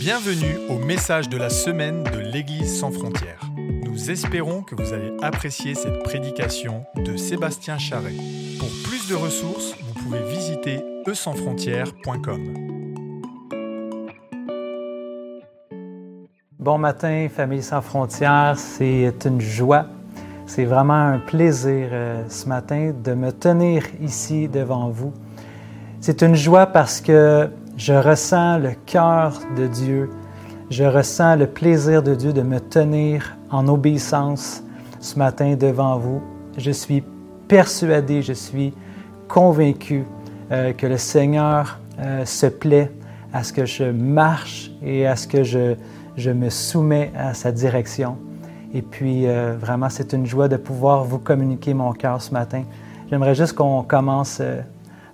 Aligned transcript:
Bienvenue 0.00 0.58
au 0.68 0.78
message 0.78 1.28
de 1.28 1.36
la 1.36 1.50
semaine 1.50 2.04
de 2.04 2.18
l'Église 2.20 2.78
sans 2.78 2.92
frontières. 2.92 3.40
Nous 3.56 4.12
espérons 4.12 4.62
que 4.62 4.76
vous 4.76 4.92
allez 4.92 5.10
apprécier 5.20 5.74
cette 5.74 6.04
prédication 6.04 6.84
de 6.94 7.16
Sébastien 7.16 7.78
Charret. 7.78 8.14
Pour 8.60 8.68
plus 8.84 9.08
de 9.08 9.16
ressources, 9.16 9.74
vous 9.76 9.94
pouvez 10.04 10.22
visiter 10.22 10.84
eusansfrontières.com. 11.08 12.54
Bon 16.60 16.78
matin, 16.78 17.26
famille 17.28 17.64
sans 17.64 17.82
frontières, 17.82 18.54
c'est 18.56 19.26
une 19.26 19.40
joie, 19.40 19.86
c'est 20.46 20.64
vraiment 20.64 20.94
un 20.94 21.18
plaisir 21.18 21.88
euh, 21.90 22.22
ce 22.28 22.46
matin 22.46 22.92
de 22.92 23.14
me 23.14 23.32
tenir 23.32 23.82
ici 24.00 24.46
devant 24.46 24.90
vous. 24.90 25.12
C'est 26.00 26.22
une 26.22 26.36
joie 26.36 26.66
parce 26.66 27.00
que 27.00 27.50
je 27.78 27.92
ressens 27.92 28.58
le 28.58 28.72
cœur 28.86 29.40
de 29.56 29.68
Dieu. 29.68 30.10
Je 30.68 30.82
ressens 30.82 31.36
le 31.36 31.46
plaisir 31.46 32.02
de 32.02 32.14
Dieu 32.14 32.32
de 32.32 32.42
me 32.42 32.58
tenir 32.58 33.36
en 33.50 33.68
obéissance 33.68 34.64
ce 35.00 35.16
matin 35.16 35.54
devant 35.54 35.96
vous. 35.96 36.20
Je 36.58 36.72
suis 36.72 37.04
persuadé, 37.46 38.20
je 38.20 38.32
suis 38.32 38.74
convaincu 39.28 40.04
euh, 40.50 40.72
que 40.72 40.86
le 40.86 40.98
Seigneur 40.98 41.78
euh, 42.00 42.24
se 42.24 42.46
plaît 42.46 42.90
à 43.32 43.44
ce 43.44 43.52
que 43.52 43.64
je 43.64 43.84
marche 43.84 44.72
et 44.82 45.06
à 45.06 45.14
ce 45.14 45.28
que 45.28 45.44
je, 45.44 45.76
me 46.30 46.50
soumets 46.50 47.12
à 47.16 47.32
sa 47.32 47.52
direction. 47.52 48.18
Et 48.74 48.82
puis, 48.82 49.28
euh, 49.28 49.56
vraiment, 49.56 49.88
c'est 49.88 50.12
une 50.12 50.26
joie 50.26 50.48
de 50.48 50.56
pouvoir 50.56 51.04
vous 51.04 51.18
communiquer 51.18 51.74
mon 51.74 51.92
cœur 51.92 52.20
ce 52.20 52.32
matin. 52.32 52.64
J'aimerais 53.08 53.36
juste 53.36 53.52
qu'on 53.52 53.84
commence 53.84 54.42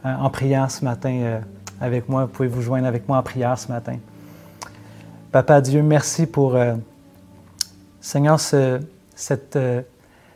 en 0.02 0.28
priant 0.30 0.68
ce 0.68 0.84
matin 0.84 1.40
avec 1.80 2.08
moi. 2.08 2.24
Vous 2.24 2.30
pouvez 2.30 2.48
vous 2.48 2.62
joindre 2.62 2.86
avec 2.86 3.08
moi 3.08 3.18
en 3.18 3.22
prière 3.22 3.58
ce 3.58 3.68
matin. 3.68 3.98
Papa 5.32 5.60
Dieu, 5.60 5.82
merci 5.82 6.26
pour, 6.26 6.54
euh, 6.54 6.74
Seigneur, 8.00 8.38
cette, 8.38 9.56
euh, 9.56 9.82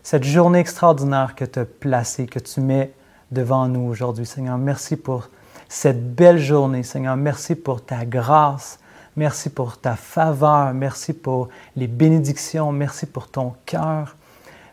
cette 0.03 0.25
journée 0.25 0.59
extraordinaire 0.59 1.35
que 1.35 1.45
tu 1.45 1.59
as 1.61 1.65
placée, 1.65 2.27
que 2.27 2.39
tu 2.39 2.61
mets 2.61 2.93
devant 3.31 3.69
nous 3.69 3.89
aujourd'hui. 3.89 4.27
Seigneur, 4.27 4.59
merci 4.59 4.97
pour 4.97 5.29
cette 5.69 6.15
belle 6.15 6.39
journée. 6.39 6.83
Seigneur, 6.83 7.17
merci 7.17 7.55
pour 7.55 7.85
ta 7.85 8.05
grâce. 8.05 8.79
Merci 9.17 9.51
pour 9.51 9.79
ta 9.79 9.97
faveur. 9.97 10.73
Merci 10.75 11.13
pour 11.13 11.49
les 11.77 11.87
bénédictions. 11.87 12.73
Merci 12.73 13.07
pour 13.07 13.29
ton 13.29 13.55
cœur. 13.67 14.17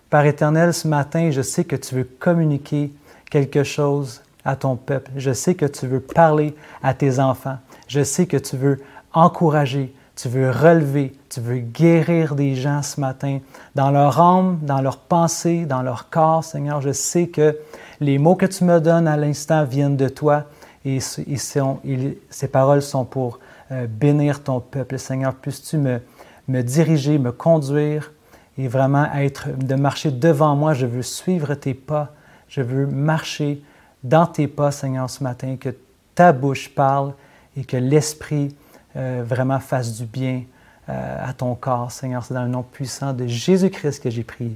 Père 0.10 0.26
éternel, 0.26 0.74
ce 0.74 0.88
matin, 0.88 1.32
je 1.32 1.42
sais 1.42 1.66
que 1.66 1.76
tu 1.76 1.96
veux 1.96 2.04
communiquer 2.04 2.94
quelque 3.30 3.64
chose 3.64 4.22
à 4.46 4.56
ton 4.56 4.76
peuple. 4.76 5.12
Je 5.18 5.34
sais 5.34 5.56
que 5.56 5.66
tu 5.66 5.88
veux 5.88 6.00
parler 6.00 6.56
à 6.82 6.94
tes 6.94 7.20
enfants. 7.20 7.58
Je 7.88 8.04
sais 8.04 8.28
que 8.28 8.38
tu 8.38 8.56
veux 8.56 8.82
encourager, 9.14 9.94
tu 10.16 10.30
veux 10.30 10.50
relever, 10.50 11.14
tu 11.30 11.42
veux 11.42 11.58
guérir 11.58 12.36
des 12.36 12.56
gens 12.56 12.82
ce 12.82 13.02
matin 13.02 13.40
dans 13.74 13.92
leur 13.92 14.22
âme, 14.22 14.60
dans 14.62 14.82
leurs 14.82 15.00
pensées, 15.00 15.66
dans 15.66 15.82
leur 15.82 16.10
corps. 16.10 16.44
Seigneur, 16.44 16.82
je 16.82 16.92
sais 16.92 17.28
que 17.28 17.58
les 18.00 18.18
mots 18.18 18.36
que 18.36 18.46
tu 18.46 18.64
me 18.64 18.80
donnes 18.80 19.08
à 19.08 19.18
l'instant 19.18 19.66
viennent 19.66 19.98
de 19.98 20.08
toi 20.08 20.46
et 20.86 21.00
ces 21.00 22.48
paroles 22.48 22.84
sont 22.84 23.06
pour 23.06 23.40
euh, 23.72 23.88
bénir 23.88 24.44
ton 24.44 24.60
peuple. 24.60 25.00
Seigneur, 25.00 25.34
puisses-tu 25.34 25.78
me, 25.78 26.00
me 26.48 26.62
diriger, 26.62 27.18
me 27.18 27.32
conduire 27.32 28.12
et 28.58 28.68
vraiment 28.68 29.12
être, 29.16 29.50
de 29.58 29.76
marcher 29.76 30.12
devant 30.12 30.56
moi. 30.56 30.76
Je 30.76 30.86
veux 30.86 31.02
suivre 31.02 31.56
tes 31.56 31.74
pas. 31.74 32.14
Je 32.48 32.62
veux 32.62 32.86
marcher 32.86 33.64
dans 34.06 34.28
tes 34.28 34.48
pas, 34.48 34.72
Seigneur, 34.72 35.10
ce 35.10 35.24
matin, 35.24 35.58
que 35.60 35.70
ta 36.14 36.32
bouche 36.32 36.70
parle 36.70 37.14
et 37.58 37.64
que 37.64 37.76
l'Esprit 37.76 38.56
euh, 38.96 39.24
vraiment 39.26 39.60
fasse 39.60 39.98
du 39.98 40.06
bien 40.06 40.44
euh, 40.90 41.30
à 41.30 41.34
ton 41.34 41.56
corps, 41.56 41.92
Seigneur. 41.92 42.24
C'est 42.24 42.36
dans 42.36 42.44
le 42.44 42.50
nom 42.50 42.62
puissant 42.62 43.14
de 43.14 43.26
Jésus-Christ 43.26 44.04
que 44.04 44.10
j'ai 44.12 44.24
prié. 44.24 44.56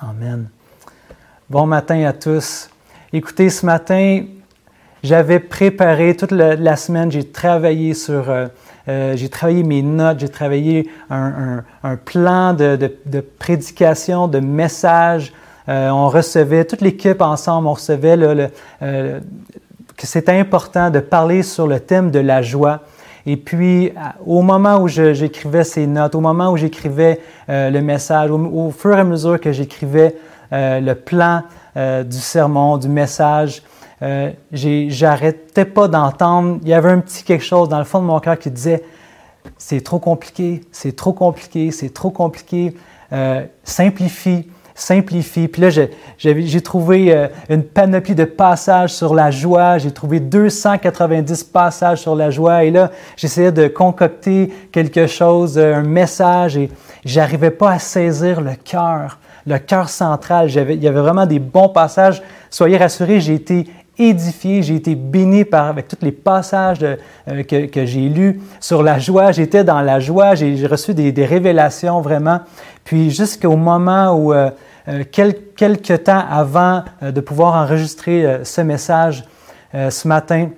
Amen. 0.00 0.48
Bon 1.50 1.66
matin 1.66 2.02
à 2.06 2.14
tous. 2.14 2.70
Écoutez, 3.12 3.50
ce 3.50 3.66
matin, 3.66 4.24
j'avais 5.02 5.38
préparé 5.38 6.16
toute 6.16 6.32
la, 6.32 6.76
semaine, 6.76 7.12
j'ai 7.12 7.30
travaillé 7.30 7.92
sur, 7.92 8.24
euh, 8.30 9.16
j'ai 9.16 9.28
travaillé 9.28 9.62
mes 9.62 9.82
notes, 9.82 10.20
j'ai 10.20 10.28
travaillé 10.30 10.90
un, 11.10 11.62
plan 12.04 12.54
de, 12.54 12.78
de, 13.04 13.20
prédication, 13.20 14.28
de 14.28 14.40
message, 14.40 15.32
on 15.70 16.08
recevait, 16.08 16.64
toute 16.64 16.80
l'équipe 16.80 17.22
ensemble, 17.22 17.68
on 17.68 17.74
recevait 17.74 18.16
euh, 18.18 19.20
que 19.96 20.06
c'était 20.06 20.32
important 20.32 20.90
de 20.90 20.98
parler 20.98 21.44
sur 21.44 21.68
le 21.68 21.78
thème 21.78 22.10
de 22.10 22.18
la 22.18 22.42
joie. 22.42 22.80
Et 23.24 23.36
puis, 23.36 23.92
au 24.26 24.42
moment 24.42 24.78
où 24.80 24.88
j'écrivais 24.88 25.62
ces 25.62 25.86
notes, 25.86 26.16
au 26.16 26.20
moment 26.20 26.50
où 26.50 26.56
j'écrivais 26.56 27.20
euh, 27.48 27.70
le 27.70 27.80
message, 27.82 28.30
au, 28.30 28.70
fur 28.70 28.96
et 28.96 29.00
à 29.00 29.04
mesure 29.04 29.38
que 29.38 29.52
j'écrivais 29.52 30.16
le 30.52 30.94
plan 30.94 31.44
du 31.76 32.18
sermon, 32.18 32.76
du 32.76 32.88
message, 32.88 33.62
j'arrêtais 34.50 35.64
pas 35.64 35.86
d'entendre. 35.86 36.58
Il 36.62 36.68
y 36.68 36.74
avait 36.74 36.90
un 36.90 36.98
petit 36.98 37.22
quelque 37.22 37.44
chose 37.44 37.68
dans 37.68 37.78
le 37.78 37.84
fond 37.84 38.00
de 38.00 38.06
mon 38.06 38.18
cœur 38.18 38.36
qui 38.36 38.50
disait 38.50 38.82
c'est 39.56 39.82
trop 39.82 40.00
compliqué, 40.00 40.62
c'est 40.72 40.96
trop 40.96 41.12
compliqué, 41.12 41.70
c'est 41.70 41.94
trop 41.94 42.10
compliqué. 42.10 42.74
simplifie 43.62 44.48
simplifie. 44.80 45.48
Puis 45.48 45.62
là, 45.62 45.86
j'ai 46.18 46.60
trouvé 46.60 47.14
euh, 47.14 47.28
une 47.48 47.62
panoplie 47.62 48.14
de 48.14 48.24
passages 48.24 48.92
sur 48.92 49.14
la 49.14 49.30
joie. 49.30 49.78
J'ai 49.78 49.90
trouvé 49.90 50.20
290 50.20 51.44
passages 51.44 52.00
sur 52.00 52.16
la 52.16 52.30
joie. 52.30 52.64
Et 52.64 52.70
là, 52.70 52.90
j'essayais 53.16 53.52
de 53.52 53.68
concocter 53.68 54.52
quelque 54.72 55.06
chose, 55.06 55.58
euh, 55.58 55.74
un 55.74 55.82
message, 55.82 56.56
et 56.56 56.70
j'arrivais 57.04 57.50
pas 57.50 57.72
à 57.72 57.78
saisir 57.78 58.40
le 58.40 58.52
cœur, 58.54 59.18
le 59.46 59.58
cœur 59.58 59.88
central. 59.88 60.48
Il 60.50 60.82
y 60.82 60.88
avait 60.88 61.00
vraiment 61.00 61.26
des 61.26 61.38
bons 61.38 61.68
passages. 61.68 62.22
Soyez 62.50 62.76
rassurés, 62.76 63.20
j'ai 63.20 63.34
été 63.34 63.66
édifié, 64.00 64.62
j'ai 64.62 64.76
été 64.76 64.94
béni 64.94 65.44
par, 65.44 65.66
avec 65.66 65.86
tous 65.88 65.98
les 66.02 66.12
passages 66.12 66.78
euh, 66.82 66.96
que, 67.42 67.66
que 67.66 67.84
j'ai 67.84 68.08
lus 68.08 68.40
sur 68.58 68.82
la 68.82 68.98
joie. 68.98 69.32
J'étais 69.32 69.62
dans 69.62 69.82
la 69.82 70.00
joie, 70.00 70.34
j'ai 70.34 70.66
reçu 70.66 70.94
des, 70.94 71.12
des, 71.12 71.26
révélations 71.26 72.00
vraiment. 72.00 72.40
Puis 72.84 73.10
jusqu'au 73.10 73.56
moment 73.56 74.14
où 74.14 74.32
euh, 74.32 74.50
quelques 75.10 76.04
temps 76.04 76.24
avant 76.28 76.84
euh, 77.02 77.12
de 77.12 77.20
pouvoir 77.20 77.54
enregistrer 77.54 78.24
euh, 78.24 78.44
ce 78.44 78.60
message, 78.60 79.24
ce 79.72 80.08
matin, 80.08 80.48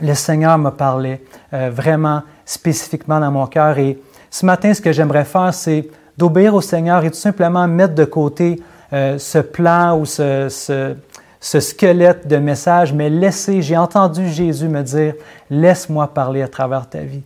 le 0.00 0.14
Seigneur 0.14 0.56
m'a 0.56 0.70
parlé 0.70 1.22
vraiment 1.52 2.22
spécifiquement 2.46 3.20
dans 3.20 3.30
mon 3.30 3.46
cœur. 3.46 3.78
Et 3.78 3.98
ce 4.30 4.46
matin, 4.46 4.72
ce 4.72 4.80
que 4.80 4.92
j'aimerais 4.92 5.26
faire, 5.26 5.52
c'est 5.52 5.86
d'obéir 6.16 6.54
au 6.54 6.62
Seigneur 6.62 7.04
et 7.04 7.10
tout 7.10 7.18
simplement 7.18 7.68
mettre 7.68 7.94
de 7.94 8.06
côté 8.06 8.62
ce 8.90 9.38
plan 9.40 9.98
ou 9.98 10.06
ce, 10.06 10.48
ce, 11.38 11.60
squelette 11.60 12.28
de 12.28 12.38
message, 12.38 12.94
mais 12.94 13.10
laisser, 13.10 13.60
j'ai 13.60 13.76
entendu 13.76 14.26
Jésus 14.30 14.68
me 14.68 14.80
dire, 14.82 15.12
laisse-moi 15.50 16.06
parler 16.14 16.40
à 16.40 16.48
travers 16.48 16.88
ta 16.88 17.00
vie. 17.00 17.24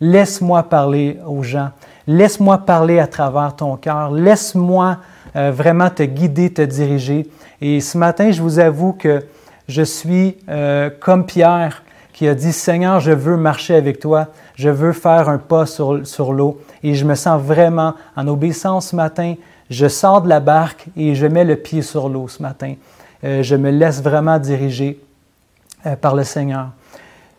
Laisse-moi 0.00 0.62
parler 0.62 1.18
aux 1.26 1.42
gens. 1.42 1.68
Laisse-moi 2.06 2.56
parler 2.56 3.00
à 3.00 3.06
travers 3.06 3.54
ton 3.54 3.76
cœur. 3.76 4.10
Laisse-moi 4.10 4.96
euh, 5.36 5.50
vraiment 5.50 5.90
te 5.90 6.02
guider, 6.02 6.52
te 6.52 6.62
diriger. 6.62 7.28
Et 7.60 7.80
ce 7.80 7.98
matin, 7.98 8.30
je 8.30 8.40
vous 8.40 8.58
avoue 8.58 8.92
que 8.92 9.22
je 9.68 9.82
suis 9.82 10.36
euh, 10.48 10.90
comme 11.00 11.26
Pierre 11.26 11.82
qui 12.12 12.28
a 12.28 12.34
dit, 12.34 12.52
Seigneur, 12.52 13.00
je 13.00 13.10
veux 13.10 13.36
marcher 13.36 13.74
avec 13.74 13.98
toi, 13.98 14.28
je 14.54 14.68
veux 14.68 14.92
faire 14.92 15.28
un 15.28 15.38
pas 15.38 15.66
sur, 15.66 16.06
sur 16.06 16.32
l'eau. 16.32 16.60
Et 16.82 16.94
je 16.94 17.04
me 17.04 17.16
sens 17.16 17.42
vraiment 17.42 17.94
en 18.16 18.28
obéissance 18.28 18.88
ce 18.90 18.96
matin. 18.96 19.34
Je 19.70 19.88
sors 19.88 20.22
de 20.22 20.28
la 20.28 20.38
barque 20.38 20.86
et 20.96 21.14
je 21.16 21.26
mets 21.26 21.44
le 21.44 21.56
pied 21.56 21.82
sur 21.82 22.08
l'eau 22.08 22.28
ce 22.28 22.40
matin. 22.40 22.74
Euh, 23.24 23.42
je 23.42 23.56
me 23.56 23.70
laisse 23.70 24.00
vraiment 24.02 24.38
diriger 24.38 25.00
par 26.00 26.14
le 26.14 26.24
Seigneur. 26.24 26.68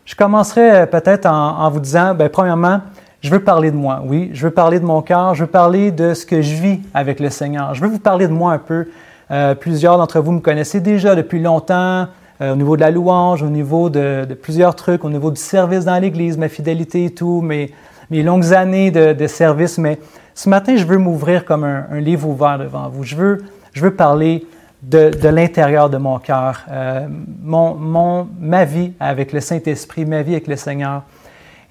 Je 0.04 0.14
commencerai 0.14 0.86
peut-être 0.86 1.26
en, 1.26 1.68
vous 1.70 1.80
disant, 1.80 2.14
bien, 2.14 2.28
premièrement, 2.28 2.80
je 3.26 3.30
veux 3.32 3.40
parler 3.40 3.72
de 3.72 3.76
moi, 3.76 4.04
oui, 4.06 4.30
je 4.34 4.46
veux 4.46 4.52
parler 4.52 4.78
de 4.78 4.84
mon 4.84 5.02
cœur, 5.02 5.34
je 5.34 5.42
veux 5.42 5.50
parler 5.50 5.90
de 5.90 6.14
ce 6.14 6.24
que 6.24 6.42
je 6.42 6.54
vis 6.54 6.78
avec 6.94 7.18
le 7.18 7.28
Seigneur. 7.28 7.74
Je 7.74 7.80
veux 7.80 7.88
vous 7.88 7.98
parler 7.98 8.28
de 8.28 8.32
moi 8.32 8.52
un 8.52 8.58
peu. 8.58 8.86
Euh, 9.32 9.56
plusieurs 9.56 9.98
d'entre 9.98 10.20
vous 10.20 10.30
me 10.30 10.38
connaissez 10.38 10.78
déjà 10.78 11.16
depuis 11.16 11.40
longtemps, 11.40 12.06
euh, 12.40 12.52
au 12.52 12.54
niveau 12.54 12.76
de 12.76 12.82
la 12.82 12.92
louange, 12.92 13.42
au 13.42 13.48
niveau 13.48 13.90
de, 13.90 14.24
plusieurs 14.40 14.76
trucs, 14.76 15.04
au 15.04 15.10
niveau 15.10 15.32
du 15.32 15.40
service 15.40 15.86
dans 15.86 15.98
l'Église, 15.98 16.38
ma 16.38 16.48
fidélité 16.48 17.06
et 17.06 17.10
tout, 17.10 17.40
mes, 17.40 17.72
longues 18.12 18.54
années 18.54 18.92
de, 18.92 19.26
service. 19.26 19.76
Mais 19.78 19.98
ce 20.36 20.48
matin, 20.48 20.76
je 20.76 20.84
veux 20.84 20.98
m'ouvrir 20.98 21.44
comme 21.44 21.64
un, 21.64 21.98
livre 21.98 22.28
ouvert 22.28 22.60
devant 22.60 22.88
vous. 22.88 23.02
Je 23.02 23.16
veux, 23.16 23.44
je 23.72 23.82
veux 23.82 23.94
parler 23.96 24.46
de, 24.84 25.10
de 25.10 25.28
l'intérieur 25.28 25.90
de 25.90 25.96
mon 25.96 26.20
cœur, 26.20 26.64
euh, 26.70 27.08
mon, 27.42 27.74
mon, 27.74 28.28
ma 28.38 28.64
vie 28.64 28.92
avec 29.00 29.32
le 29.32 29.40
Saint-Esprit, 29.40 30.04
ma 30.04 30.22
vie 30.22 30.34
avec 30.34 30.46
le 30.46 30.54
Seigneur. 30.54 31.02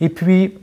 Et 0.01 0.09
puis, 0.09 0.55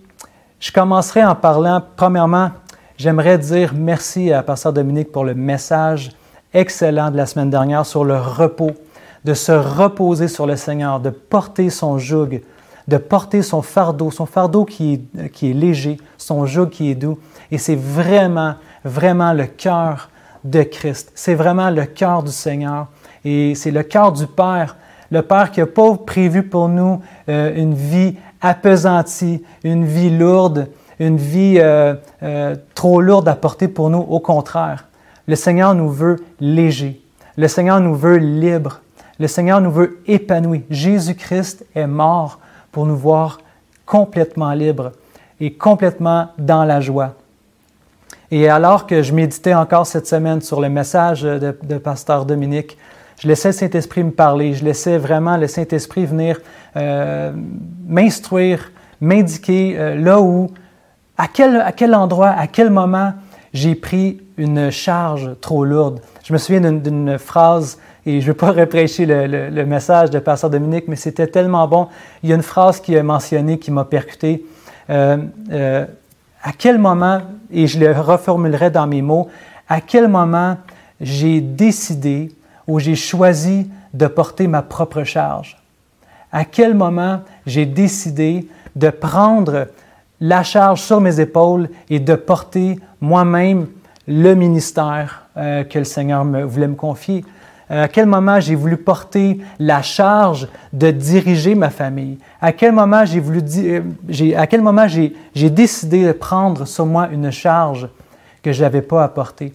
je 0.63 0.71
commencerai 0.71 1.25
en 1.25 1.35
parlant, 1.35 1.83
premièrement, 1.97 2.53
j'aimerais 2.97 3.37
dire 3.37 3.73
merci 3.75 4.33
à 4.33 4.45
Pasteur 4.45 4.73
Dominique 4.73 5.11
pour 5.11 5.25
le 5.25 5.35
message 5.35 6.13
excellent 6.55 7.11
de 7.11 7.17
la 7.17 7.27
semaine 7.27 7.51
dernière 7.51 7.85
sur 7.85 8.05
le 8.05 8.17
repos, 8.17 8.71
de 9.25 9.35
se 9.35 9.51
reposer 9.51 10.29
sur 10.29 10.47
le 10.47 10.55
Seigneur, 10.55 11.01
de 11.01 11.11
porter 11.11 11.69
son 11.69 11.99
joug, 11.99 12.43
de 12.87 12.97
porter 12.97 13.43
son 13.43 13.61
fardeau, 13.61 14.13
son 14.13 14.25
fardeau 14.25 14.65
qui 14.65 15.01
est, 15.19 15.43
léger, 15.43 15.97
son 16.17 16.47
joug 16.47 16.69
qui 16.69 16.93
est 16.93 16.95
doux. 16.95 17.19
Et 17.51 17.59
c'est 17.59 17.75
vraiment, 17.75 18.55
vraiment 18.85 19.33
le 19.33 19.47
cœur 19.47 20.11
de 20.45 20.63
Christ. 20.63 21.11
C'est 21.17 21.35
vraiment 21.35 21.71
le 21.71 21.87
cœur 21.87 22.23
du 22.23 22.31
Seigneur. 22.31 22.87
Et 23.25 23.57
c'est 23.57 23.73
le 23.73 23.83
cœur 23.83 24.13
du 24.13 24.29
Père. 24.29 24.77
Le 25.11 25.23
Père 25.23 25.51
qui 25.51 25.59
n'a 25.59 25.67
pas 25.67 25.97
prévu 25.97 26.45
pour 26.45 26.69
nous 26.69 27.03
euh, 27.29 27.53
une 27.57 27.75
vie 27.75 28.15
apesantie, 28.43 29.43
une 29.65 29.87
vie 29.87 30.11
lourde, 30.11 30.69
une 30.99 31.17
vie 31.17 31.59
euh, 31.59 31.95
euh, 32.23 32.57
trop 32.75 33.01
lourde 33.01 33.29
à 33.29 33.35
porter 33.35 33.69
pour 33.69 33.89
nous. 33.89 34.01
Au 34.01 34.21
contraire, 34.21 34.89
le 35.27 35.37
Seigneur 35.37 35.75
nous 35.75 35.91
veut 35.91 36.23
léger. 36.41 37.01
Le 37.37 37.49
Seigneur 37.49 37.81
nous 37.81 37.95
veut 37.95 38.17
libre. 38.17 38.81
Le 39.19 39.29
Seigneur 39.29 39.61
nous 39.61 39.71
veut 39.71 40.01
épanoui. 40.07 40.65
Jésus-Christ 40.69 41.65
est 41.75 41.87
mort 41.87 42.41
pour 42.73 42.87
nous 42.87 42.97
voir 42.97 43.39
complètement 43.87 44.53
libres 44.53 44.93
et 45.41 45.53
complètement 45.53 46.29
dans 46.39 46.65
la 46.65 46.81
joie. 46.81 47.15
Et 48.31 48.49
alors 48.49 48.87
que 48.87 49.03
je 49.03 49.13
méditais 49.13 49.55
encore 49.55 49.87
cette 49.87 50.07
semaine 50.07 50.41
sur 50.41 50.61
le 50.61 50.69
message 50.69 51.23
de 51.23 51.79
Pasteur 51.79 52.25
Dominique, 52.25 52.79
je 53.19 53.29
laissais 53.29 53.49
le 53.49 53.53
Saint-Esprit 53.53 54.05
me 54.05 54.11
parler, 54.11 54.55
je 54.55 54.65
laissais 54.65 54.99
vraiment 54.99 55.37
le 55.37 55.47
Saint-Esprit 55.47 56.07
venir 56.07 56.41
euh, 56.77 57.33
m'instruire, 57.87 58.73
m'indiquer 59.01 59.77
euh, 59.79 59.95
là 59.95 60.21
où, 60.21 60.51
à 61.19 61.29
quel, 61.29 61.57
à 61.61 61.73
quel 61.73 61.95
endroit, 61.95 62.31
à 62.31 62.47
quel 62.47 62.71
moment 62.71 63.13
j'ai 63.53 63.75
pris 63.75 64.21
une 64.39 64.71
charge 64.71 65.33
trop 65.41 65.65
lourde. 65.65 66.01
Je 66.25 66.33
me 66.33 66.39
souviens 66.39 66.73
d'une 66.73 67.19
phrase, 67.19 67.79
et 68.07 68.21
je 68.21 68.27
ne 68.27 68.33
vais 68.33 68.39
pas 68.39 68.51
reprêcher 68.53 69.07
le, 69.07 69.65
message 69.67 70.11
de 70.11 70.19
Pasteur 70.19 70.51
Dominique, 70.51 70.85
mais 70.89 70.97
c'était 70.97 71.27
tellement 71.27 71.69
bon. 71.69 71.89
Il 72.23 72.31
y 72.31 72.33
a 72.33 72.37
une 72.37 72.43
phrase 72.43 72.81
qui 72.81 72.97
a 72.97 73.03
mentionné, 73.03 73.59
qui 73.59 73.71
m'a 73.71 73.85
percuté. 73.85 74.45
Euh, 74.91 75.19
à 76.43 76.53
quel 76.57 76.79
moment, 76.79 77.21
et 77.53 77.67
je 77.67 77.79
le 77.79 77.93
reformulerai 77.93 78.71
dans 78.71 78.87
mes 78.87 79.03
mots, 79.03 79.29
à 79.69 79.81
quel 79.81 80.09
moment 80.09 80.57
j'ai 81.01 81.41
décidé 81.41 82.33
ou 82.67 82.79
j'ai 82.79 82.95
choisi 82.95 83.71
de 83.95 84.07
porter 84.07 84.47
ma 84.47 84.63
propre 84.63 85.05
charge? 85.05 85.57
À 86.31 86.45
quel 86.45 86.75
moment 86.75 87.21
j'ai 87.47 87.67
décidé 87.67 88.49
de 88.75 88.91
prendre 88.91 89.69
la 90.21 90.43
charge 90.43 90.81
sur 90.81 91.01
mes 91.01 91.21
épaules 91.21 91.69
et 91.91 92.01
de 92.01 92.15
porter 92.15 92.79
moi-même 93.01 93.67
le 94.09 94.35
ministère 94.35 95.27
euh, 95.37 95.65
que 95.65 95.79
le 95.79 95.85
Seigneur 95.85 96.25
voulait 96.25 96.69
me 96.69 96.75
confier? 96.75 97.25
À 97.73 97.89
quel 97.89 98.05
moment 98.05 98.39
j'ai 98.39 98.55
voulu 98.55 98.77
porter 98.77 99.41
la 99.59 99.81
charge 99.81 100.47
de 100.75 100.91
diriger 100.91 101.55
ma 101.55 101.71
famille? 101.71 102.19
À 102.41 102.53
quel 102.53 102.73
moment 102.73 103.07
j'ai 103.07 103.19
voulu, 103.19 103.41
euh, 103.57 103.81
à 104.37 104.47
quel 104.47 104.61
moment 104.61 104.87
j'ai, 104.87 105.51
décidé 105.51 106.05
de 106.05 106.13
prendre 106.13 106.67
sur 106.67 106.85
moi 106.85 107.09
une 107.11 107.31
charge 107.31 107.89
que 108.43 108.53
je 108.53 108.63
n'avais 108.63 108.83
pas 108.83 109.03
à 109.03 109.09
porter? 109.09 109.55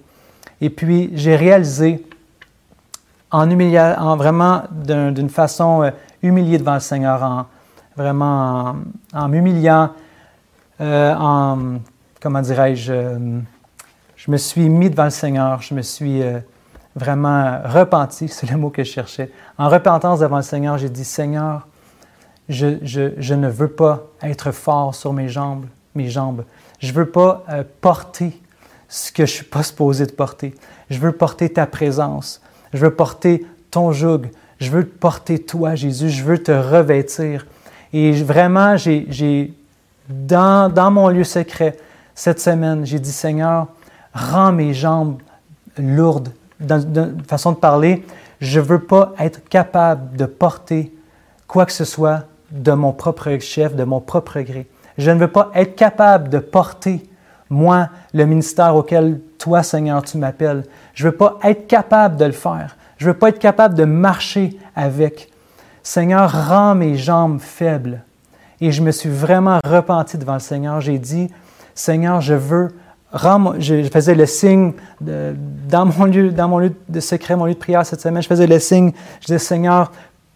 Et 0.62 0.72
puis 0.72 1.12
j'ai 1.14 1.36
réalisé 1.36 2.04
en, 3.32 3.50
en 3.50 4.16
vraiment 4.16 4.64
d'une 4.72 5.30
façon 5.30 5.84
euh, 5.84 5.92
humiliée 6.22 6.58
devant 6.58 6.76
le 6.76 6.80
Seigneur, 6.80 7.24
en, 7.24 7.46
vraiment 7.96 8.76
en, 9.14 9.28
m'humiliant, 9.28 9.92
euh, 10.82 11.14
en, 11.16 11.80
comment 12.22 12.42
dirais-je, 12.42 12.94
je 14.16 14.32
me 14.32 14.38
suis 14.38 14.70
mis 14.70 14.90
devant 14.90 15.06
le 15.06 15.10
Seigneur, 15.10 15.62
je 15.62 15.74
me 15.74 15.82
suis 15.82 16.22
vraiment 16.96 17.60
repenti, 17.64 18.28
c'est 18.30 18.50
le 18.50 18.58
mot 18.58 18.70
que 18.70 18.84
je 18.84 18.92
cherchais. 18.92 19.32
En 19.58 19.70
repentance 19.70 20.20
devant 20.20 20.38
le 20.38 20.44
Seigneur, 20.44 20.78
j'ai 20.78 20.90
dit, 20.90 21.06
Seigneur, 21.06 21.68
je, 22.50 22.78
je, 22.82 23.14
je, 23.18 23.34
ne 23.34 23.50
veux 23.50 23.68
pas 23.68 24.04
être 24.22 24.52
fort 24.52 24.96
sur 24.96 25.14
mes 25.14 25.28
jambes, 25.28 25.66
mes 25.96 26.10
jambes. 26.10 26.46
Je 26.80 26.92
ne 26.92 26.94
veux 26.94 27.10
pas 27.10 27.44
euh, 27.50 27.64
porter 27.82 28.42
ce 28.88 29.12
que 29.12 29.26
je 29.26 29.32
ne 29.32 29.36
suis 29.36 29.46
pas 29.46 29.64
supposé 29.64 30.06
de 30.06 30.12
porter. 30.12 30.56
Je 30.90 31.00
veux 31.00 31.12
porter 31.12 31.52
ta 31.52 31.66
présence. 31.66 32.42
Je 32.74 32.80
veux 32.80 32.94
porter 32.94 33.46
ton 33.72 33.92
joug. 33.92 34.22
Je 34.60 34.72
veux 34.72 34.86
porter 34.86 35.40
toi, 35.40 35.76
Jésus. 35.76 36.10
Je 36.10 36.24
veux 36.24 36.42
te 36.42 36.52
revêtir. 36.52 37.46
Et 37.94 38.12
vraiment, 38.12 38.76
j'ai, 38.78 39.54
dans, 40.10 40.72
dans 40.72 40.92
mon 40.92 41.10
lieu 41.10 41.24
secret, 41.24 41.78
cette 42.16 42.40
semaine, 42.40 42.86
j'ai 42.86 43.00
dit, 43.00 43.12
Seigneur, 43.12 43.68
rends 44.14 44.52
mes 44.52 44.74
jambes 44.74 45.18
lourdes, 45.78 46.30
dans, 46.60 46.84
façon 47.28 47.52
de 47.52 47.58
parler, 47.58 48.04
je 48.42 48.60
ne 48.60 48.66
veux 48.66 48.80
pas 48.80 49.14
être 49.20 49.48
capable 49.48 50.16
de 50.18 50.26
porter 50.26 50.92
quoi 51.48 51.66
que 51.66 51.72
ce 51.72 51.86
soit 51.86 52.24
de 52.52 52.72
mon 52.72 52.92
propre 52.92 53.38
chef, 53.40 53.76
de 53.76 53.84
mon 53.84 54.00
propre 54.00 54.42
gré. 54.42 54.68
Je 54.98 55.12
ne 55.12 55.20
veux 55.20 55.28
pas 55.28 55.52
être 55.54 55.76
capable 55.76 56.30
de 56.30 56.40
porter, 56.40 57.08
moi, 57.50 57.90
le 58.14 58.26
ministère 58.26 58.76
auquel 58.76 59.20
toi, 59.38 59.64
Seigneur, 59.64 60.04
tu 60.04 60.18
m'appelles. 60.18 60.64
Je 60.98 61.06
ne 61.06 61.12
veux 61.12 61.16
pas 61.16 61.38
être 61.44 61.68
capable 61.68 62.18
de 62.18 62.26
le 62.26 62.32
faire. 62.32 62.76
Je 62.98 63.06
ne 63.06 63.12
veux 63.12 63.18
pas 63.20 63.30
être 63.30 63.38
capable 63.38 63.76
de 63.76 63.86
marcher 63.86 64.58
avec. 64.76 65.32
Seigneur, 65.84 66.50
rends 66.50 66.74
mes 66.74 66.98
jambes 66.98 67.40
faibles. 67.40 68.02
Et 68.60 68.72
je 68.72 68.82
me 68.82 68.90
suis 68.90 69.10
vraiment 69.10 69.60
repenti 69.64 70.18
devant 70.18 70.34
le 70.34 70.40
Seigneur. 70.40 70.82
J'ai 70.82 70.98
dit, 70.98 71.30
Seigneur, 71.76 72.20
je 72.22 72.34
veux 72.34 72.70
je, 73.14 73.88
faisais 73.94 74.16
le 74.16 74.26
signe 74.26 74.74
dans, 75.00 75.86
mon 75.86 76.06
lieu, 76.06 76.32
dans 76.32 76.48
mon 76.48 76.58
lieu 76.58 76.74
de 76.90 77.00
secret, 77.00 77.36
mon 77.36 77.46
lieu 77.46 77.54
de 77.54 77.60
prière 77.60 77.86
cette 77.86 78.02
semaine, 78.02 78.24
je 78.24 78.28
faisais 78.28 78.48
le 78.48 78.60
signe, 78.60 78.92
je 79.22 79.28
disais, 79.28 79.40
Seigneur, 79.40 79.92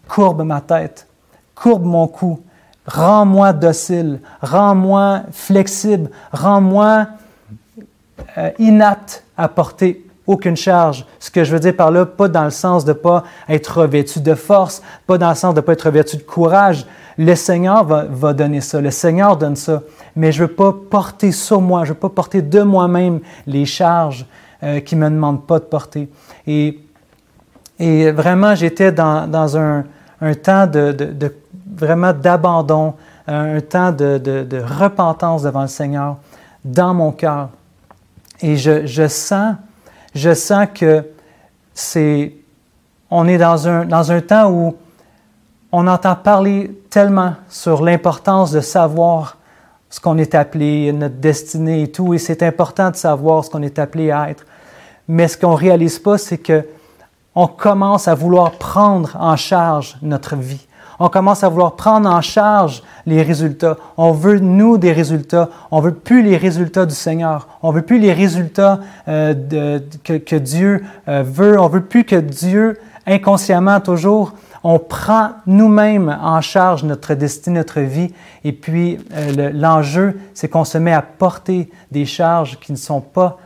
courbe 0.08 0.42
ma 0.44 0.60
tête, 0.60 1.08
courbe 1.56 1.84
mon 1.84 2.06
cou, 2.06 2.40
rends-moi 2.86 3.52
docile, 3.52 4.20
rends-moi 4.40 5.22
flexible, 5.32 6.08
rends-moi 6.32 7.08
euh, 8.38 8.50
inapte 8.58 9.24
à 9.36 9.48
porter 9.48 10.06
aucune 10.26 10.56
charge. 10.56 11.06
Ce 11.18 11.30
que 11.30 11.44
je 11.44 11.52
veux 11.52 11.60
dire 11.60 11.76
par 11.76 11.90
là, 11.90 12.06
pas 12.06 12.28
dans 12.28 12.44
le 12.44 12.50
sens 12.50 12.84
de 12.84 12.92
ne 12.92 12.96
pas 12.96 13.24
être 13.48 13.80
revêtu 13.80 14.20
de 14.20 14.34
force, 14.34 14.82
pas 15.06 15.18
dans 15.18 15.30
le 15.30 15.34
sens 15.34 15.54
de 15.54 15.60
ne 15.60 15.64
pas 15.64 15.72
être 15.72 15.86
revêtu 15.86 16.16
de 16.16 16.22
courage. 16.22 16.86
Le 17.18 17.34
Seigneur 17.34 17.84
va, 17.84 18.04
va 18.08 18.32
donner 18.32 18.60
ça, 18.60 18.80
le 18.80 18.90
Seigneur 18.90 19.36
donne 19.36 19.56
ça 19.56 19.82
mais 20.16 20.32
je 20.32 20.42
ne 20.42 20.48
veux 20.48 20.54
pas 20.54 20.72
porter 20.72 21.32
sur 21.32 21.60
moi, 21.60 21.84
je 21.84 21.90
ne 21.90 21.94
veux 21.94 22.00
pas 22.00 22.08
porter 22.08 22.42
de 22.42 22.62
moi-même 22.62 23.20
les 23.46 23.64
charges 23.64 24.26
euh, 24.62 24.80
qui 24.80 24.96
ne 24.96 25.04
me 25.04 25.10
demandent 25.10 25.46
pas 25.46 25.58
de 25.58 25.64
porter. 25.64 26.08
Et, 26.46 26.78
et 27.78 28.10
vraiment, 28.10 28.54
j'étais 28.54 28.92
dans, 28.92 29.28
dans 29.28 29.56
un, 29.56 29.84
un, 30.20 30.34
temps 30.34 30.66
de, 30.66 30.92
de, 30.92 31.34
vraiment 31.74 32.12
d'abandon, 32.12 32.94
un 33.26 33.60
temps 33.60 33.92
de, 33.92 34.18
de, 34.18 34.60
repentance 34.60 35.42
devant 35.42 35.62
le 35.62 35.68
Seigneur 35.68 36.16
dans 36.64 36.94
mon 36.94 37.12
cœur. 37.12 37.48
Et 38.40 38.56
je, 38.56 38.86
je, 38.86 39.06
sens, 39.08 39.54
je 40.14 40.34
sens 40.34 40.66
que 40.74 41.04
c'est, 41.74 42.34
on 43.10 43.26
est 43.26 43.38
dans 43.38 43.68
un, 43.68 44.20
temps 44.20 44.50
où 44.50 44.76
on 45.70 45.86
entend 45.86 46.14
parler 46.14 46.70
tellement 46.90 47.34
sur 47.48 47.82
l'importance 47.82 48.52
de 48.52 48.60
savoir 48.60 49.38
ce 49.88 50.00
qu'on 50.00 50.18
est 50.18 50.34
appelé, 50.34 50.92
notre 50.92 51.16
destinée 51.16 51.82
et 51.82 51.92
tout, 51.92 52.14
et 52.14 52.18
c'est 52.18 52.42
important 52.42 52.90
de 52.90 52.96
savoir 52.96 53.44
ce 53.44 53.50
qu'on 53.50 53.62
est 53.62 53.78
appelé 53.78 54.10
à 54.10 54.30
être. 54.30 54.44
Mais 55.08 55.28
ce 55.28 55.36
qu'on 55.36 55.54
réalise 55.54 55.98
pas, 55.98 56.18
c'est 56.18 56.38
que 56.38 56.66
on 57.34 57.46
commence 57.46 58.08
à 58.08 58.14
vouloir 58.14 58.52
prendre 58.52 59.16
en 59.18 59.36
charge 59.36 59.96
notre 60.02 60.36
vie. 60.36 60.66
On 60.98 61.08
commence 61.08 61.42
à 61.44 61.48
vouloir 61.48 61.72
prendre 61.72 62.08
en 62.08 62.20
charge 62.20 62.82
les 63.06 63.22
résultats. 63.22 63.76
On 63.96 64.12
veut, 64.12 64.38
nous, 64.38 64.78
des 64.78 64.92
résultats. 64.92 65.48
On 65.70 65.80
veut 65.80 65.94
plus 65.94 66.22
les 66.22 66.36
résultats 66.36 66.86
du 66.86 66.94
Seigneur. 66.94 67.48
On 67.62 67.70
veut 67.70 67.82
plus 67.82 67.98
les 67.98 68.12
résultats 68.12 68.80
euh, 69.08 69.80
que, 70.04 70.36
Dieu 70.36 70.84
euh, 71.08 71.22
veut. 71.24 71.58
On 71.58 71.68
veut 71.68 71.84
plus 71.84 72.04
que 72.04 72.16
Dieu, 72.16 72.78
inconsciemment 73.06 73.80
toujours, 73.80 74.32
on 74.64 74.78
prend 74.78 75.30
nous-mêmes 75.46 76.16
en 76.22 76.40
charge 76.40 76.84
notre 76.84 77.14
destinée, 77.14 77.58
notre 77.58 77.80
vie, 77.80 78.12
et 78.44 78.52
puis 78.52 78.98
euh, 79.12 79.50
l'enjeu, 79.52 80.20
c'est 80.34 80.48
qu'on 80.48 80.64
se 80.64 80.78
met 80.78 80.92
à 80.92 81.02
porter 81.02 81.68
des 81.90 82.06
charges 82.06 82.60
qui 82.60 82.70
ne 82.70 82.76
sont 82.76 83.00
pas 83.00 83.38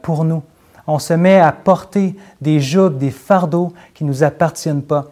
pour 0.00 0.24
nous. 0.24 0.42
On 0.86 0.98
se 0.98 1.12
met 1.12 1.38
à 1.38 1.52
porter 1.52 2.16
des 2.40 2.60
jougs, 2.60 2.96
des 2.96 3.10
fardeaux 3.10 3.74
qui 3.92 4.04
ne 4.04 4.08
nous 4.08 4.24
appartiennent 4.24 4.82
pas. 4.82 5.10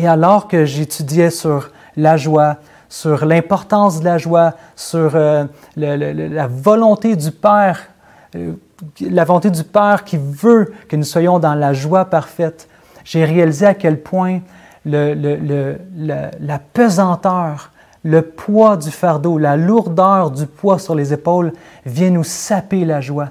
Et 0.00 0.08
alors 0.08 0.48
que 0.48 0.64
j'étudiais 0.64 1.28
sur 1.28 1.68
la 1.94 2.16
joie, 2.16 2.56
sur 2.88 3.26
l'importance 3.26 4.00
de 4.00 4.06
la 4.06 4.16
joie, 4.16 4.54
sur 4.74 5.14
euh, 5.14 5.44
la 5.76 6.46
volonté 6.46 7.16
du 7.16 7.30
Père, 7.30 7.82
la 8.98 9.24
volonté 9.24 9.50
du 9.50 9.62
Père 9.62 10.04
qui 10.04 10.16
veut 10.18 10.72
que 10.88 10.96
nous 10.96 11.04
soyons 11.04 11.38
dans 11.38 11.54
la 11.54 11.74
joie 11.74 12.06
parfaite, 12.06 12.66
j'ai 13.04 13.26
réalisé 13.26 13.66
à 13.66 13.74
quel 13.74 14.00
point 14.00 14.40
la 14.86 16.58
pesanteur, 16.72 17.70
le 18.02 18.22
poids 18.22 18.78
du 18.78 18.90
fardeau, 18.90 19.36
la 19.36 19.58
lourdeur 19.58 20.30
du 20.30 20.46
poids 20.46 20.78
sur 20.78 20.94
les 20.94 21.12
épaules 21.12 21.52
vient 21.84 22.08
nous 22.08 22.24
saper 22.24 22.86
la 22.86 23.02
joie. 23.02 23.28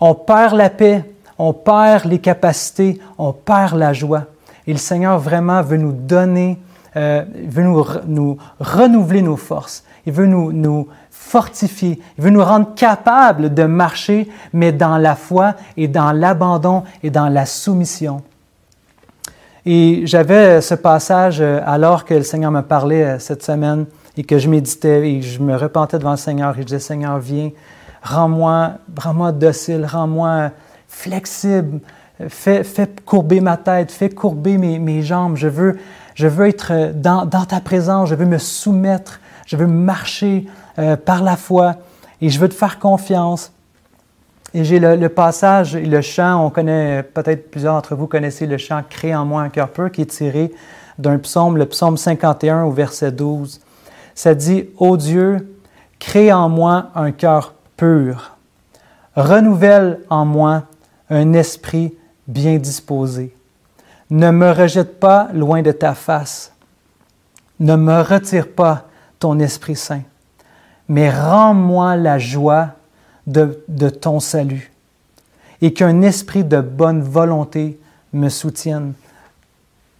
On 0.00 0.16
perd 0.16 0.56
la 0.56 0.70
paix, 0.70 1.04
on 1.38 1.52
perd 1.52 2.06
les 2.06 2.18
capacités, 2.18 3.00
on 3.16 3.32
perd 3.32 3.78
la 3.78 3.92
joie. 3.92 4.24
Et 4.66 4.72
le 4.72 4.78
Seigneur 4.78 5.18
vraiment 5.18 5.62
veut 5.62 5.76
nous 5.76 5.92
donner 5.92 6.58
euh, 6.96 7.24
veut 7.48 7.64
nous, 7.64 7.84
nous, 8.06 8.38
renouveler 8.60 9.20
nos 9.20 9.36
forces. 9.36 9.82
Il 10.06 10.12
veut 10.12 10.26
nous, 10.26 10.52
nous 10.52 10.86
fortifier. 11.10 12.00
Il 12.16 12.24
veut 12.24 12.30
nous 12.30 12.44
rendre 12.44 12.72
capables 12.76 13.52
de 13.52 13.64
marcher, 13.64 14.28
mais 14.52 14.70
dans 14.70 14.96
la 14.98 15.16
foi 15.16 15.54
et 15.76 15.88
dans 15.88 16.12
l'abandon 16.12 16.84
et 17.02 17.10
dans 17.10 17.28
la 17.28 17.46
soumission. 17.46 18.22
Et 19.66 20.02
j'avais 20.04 20.60
ce 20.60 20.74
passage 20.74 21.40
euh, 21.40 21.60
alors 21.66 22.04
que 22.04 22.14
le 22.14 22.22
Seigneur 22.22 22.52
me 22.52 22.60
parlait 22.60 23.04
euh, 23.04 23.18
cette 23.18 23.42
semaine 23.42 23.86
et 24.16 24.22
que 24.22 24.38
je 24.38 24.48
méditais 24.48 25.10
et 25.10 25.22
je 25.22 25.42
me 25.42 25.56
repentais 25.56 25.98
devant 25.98 26.12
le 26.12 26.16
Seigneur 26.16 26.56
et 26.56 26.60
je 26.60 26.66
disais, 26.66 26.78
Seigneur, 26.78 27.18
viens, 27.18 27.50
rends-moi 28.02 28.74
rends 28.96 29.32
docile, 29.32 29.84
rends-moi 29.90 30.50
flexible, 30.86 31.80
fais, 32.28 32.64
courber 33.04 33.40
ma 33.40 33.56
tête, 33.56 33.92
fais 33.92 34.10
courber 34.10 34.58
mes, 34.58 35.02
jambes. 35.02 35.36
Je 35.36 35.48
veux, 35.48 36.46
être 36.46 36.92
dans, 36.94 37.26
dans, 37.26 37.44
ta 37.44 37.60
présence, 37.60 38.08
je 38.08 38.14
veux 38.14 38.26
me 38.26 38.38
soumettre, 38.38 39.20
je 39.46 39.56
veux 39.56 39.66
marcher 39.66 40.46
euh, 40.78 40.96
par 40.96 41.22
la 41.22 41.36
foi 41.36 41.76
et 42.20 42.28
je 42.28 42.38
veux 42.38 42.48
te 42.48 42.54
faire 42.54 42.78
confiance. 42.78 43.52
Et 44.56 44.62
j'ai 44.62 44.78
le, 44.78 45.08
passage 45.08 45.74
et 45.74 45.84
le 45.84 46.00
chant, 46.00 46.46
on 46.46 46.48
connaît, 46.48 47.02
peut-être 47.02 47.50
plusieurs 47.50 47.74
d'entre 47.74 47.96
vous 47.96 48.06
connaissez 48.06 48.46
le 48.46 48.56
chant 48.56 48.82
Crée 48.88 49.14
en 49.14 49.24
moi 49.24 49.42
un 49.42 49.48
cœur 49.48 49.68
pur 49.70 49.90
qui 49.90 50.02
est 50.02 50.06
tiré 50.06 50.52
d'un 50.96 51.18
psaume, 51.18 51.56
le 51.56 51.66
psaume 51.66 51.96
51 51.96 52.62
au 52.62 52.70
verset 52.70 53.10
12. 53.10 53.60
Ça 54.14 54.32
dit, 54.36 54.66
Ô 54.78 54.96
Dieu, 54.96 55.58
crée 55.98 56.32
en 56.32 56.48
moi 56.48 56.90
un 56.94 57.10
cœur 57.10 57.54
pur, 57.76 58.36
renouvelle 59.16 59.98
en 60.08 60.24
moi 60.24 60.62
un 61.10 61.32
esprit 61.32 61.92
bien 62.26 62.56
disposé. 62.56 63.34
Ne 64.10 64.30
me 64.30 64.50
rejette 64.50 65.00
pas 65.00 65.28
loin 65.32 65.62
de 65.62 65.72
ta 65.72 65.94
face, 65.94 66.52
ne 67.60 67.76
me 67.76 68.00
retire 68.00 68.48
pas 68.48 68.86
ton 69.18 69.38
Esprit 69.38 69.76
Saint, 69.76 70.02
mais 70.88 71.10
rends-moi 71.10 71.96
la 71.96 72.18
joie 72.18 72.74
de, 73.26 73.88
ton 73.88 74.20
salut 74.20 74.70
et 75.62 75.72
qu'un 75.72 76.02
esprit 76.02 76.44
de 76.44 76.60
bonne 76.60 77.02
volonté 77.02 77.80
me 78.12 78.28
soutienne. 78.28 78.92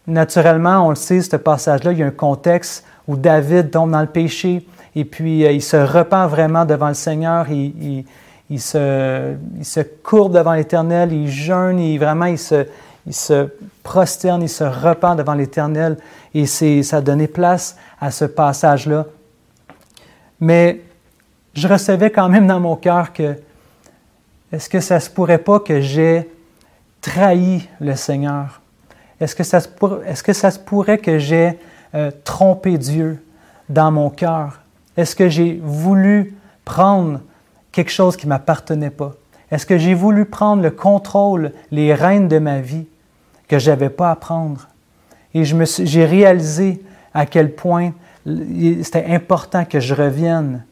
Naturellement, 0.07 0.87
on 0.87 0.91
le 0.91 0.97
sait, 0.97 1.23
ce 1.23 1.37
passage-là, 1.37 1.93
il 1.93 1.99
y 1.99 2.03
a 2.03 2.07
un 2.07 2.11
contexte 2.11 2.85
où 3.09 3.17
David 3.17 3.71
tombe 3.71 3.91
dans 3.91 4.03
le 4.03 4.07
péché 4.07 4.67
et 4.95 5.05
puis 5.05 5.45
euh, 5.45 5.53
il 5.53 5.63
se 5.63 5.77
repent 5.77 6.29
vraiment 6.29 6.65
devant 6.65 6.89
le 6.89 6.95
Seigneur, 6.95 7.47
il, 8.51 8.61
se, 8.61 9.35
il 9.57 9.65
se, 9.65 9.81
courbe 9.81 10.35
devant 10.35 10.53
l'Éternel, 10.53 11.13
il 11.13 11.31
jeûne, 11.31 11.79
et 11.79 11.99
vraiment 11.99 12.27
il 12.27 12.39
se, 12.39 12.67
il 13.07 13.15
se 13.15 13.49
prosterne, 13.83 14.43
il 14.43 14.49
se 14.49 14.65
repent 14.65 15.17
devant 15.17 15.35
l'Éternel 15.35 15.97
et 16.35 16.47
ça 16.47 16.97
a 16.97 17.01
donné 17.01 17.29
place 17.29 17.77
à 18.01 18.11
ce 18.11 18.25
passage-là. 18.25 19.07
Mais 20.41 20.81
je 21.55 21.69
recevais 21.69 22.11
quand 22.11 22.29
même 22.29 22.47
dans 22.47 22.61
mon 22.61 22.77
cœur 22.77 23.13
que 23.13 23.37
est-ce 24.53 24.69
que 24.69 24.81
ça 24.81 25.01
se 25.01 25.11
pourrait 25.11 25.39
pas 25.39 25.61
que 25.61 25.81
j'ai 25.81 26.31
trahi 27.01 27.69
le 27.81 27.95
Seigneur? 27.97 28.61
Est-ce 29.21 29.35
que, 29.35 29.43
est-ce 30.07 30.23
que 30.23 30.33
ça 30.33 30.51
se 30.51 30.59
pourrait 30.59 30.99
que 30.99 31.19
j'ai 31.19 31.59
euh, 31.95 32.11
trompé 32.25 32.79
Dieu 32.79 33.23
dans 33.69 33.91
mon 33.91 34.11
cœur? 34.11 34.61
Est-ce 34.97 35.17
que 35.17 35.29
j'ai 35.29 35.61
voulu 35.63 36.37
prendre 36.65 37.21
quelque 37.75 37.91
chose 37.91 38.17
qui 38.17 38.27
ne 38.27 38.31
m'appartenait 38.31 38.91
pas? 38.91 39.13
Est-ce 39.51 39.67
que 39.67 39.77
j'ai 39.77 39.95
voulu 39.95 40.25
prendre 40.25 40.63
le 40.63 40.71
contrôle, 40.71 41.53
les 41.71 41.93
rênes 41.93 42.29
de 42.29 42.39
ma 42.39 42.61
vie 42.61 42.87
que 43.49 43.59
je 43.59 43.71
n'avais 43.71 43.91
pas 43.91 44.11
à 44.11 44.17
prendre? 44.17 44.69
Et 45.35 45.45
j'ai 45.45 46.05
réalisé 46.05 46.83
à 47.13 47.27
quel 47.27 47.55
point 47.55 47.93
c'était 48.25 49.07
important 49.07 49.65
que 49.65 49.81
je 49.81 49.93
revienne 49.93 50.65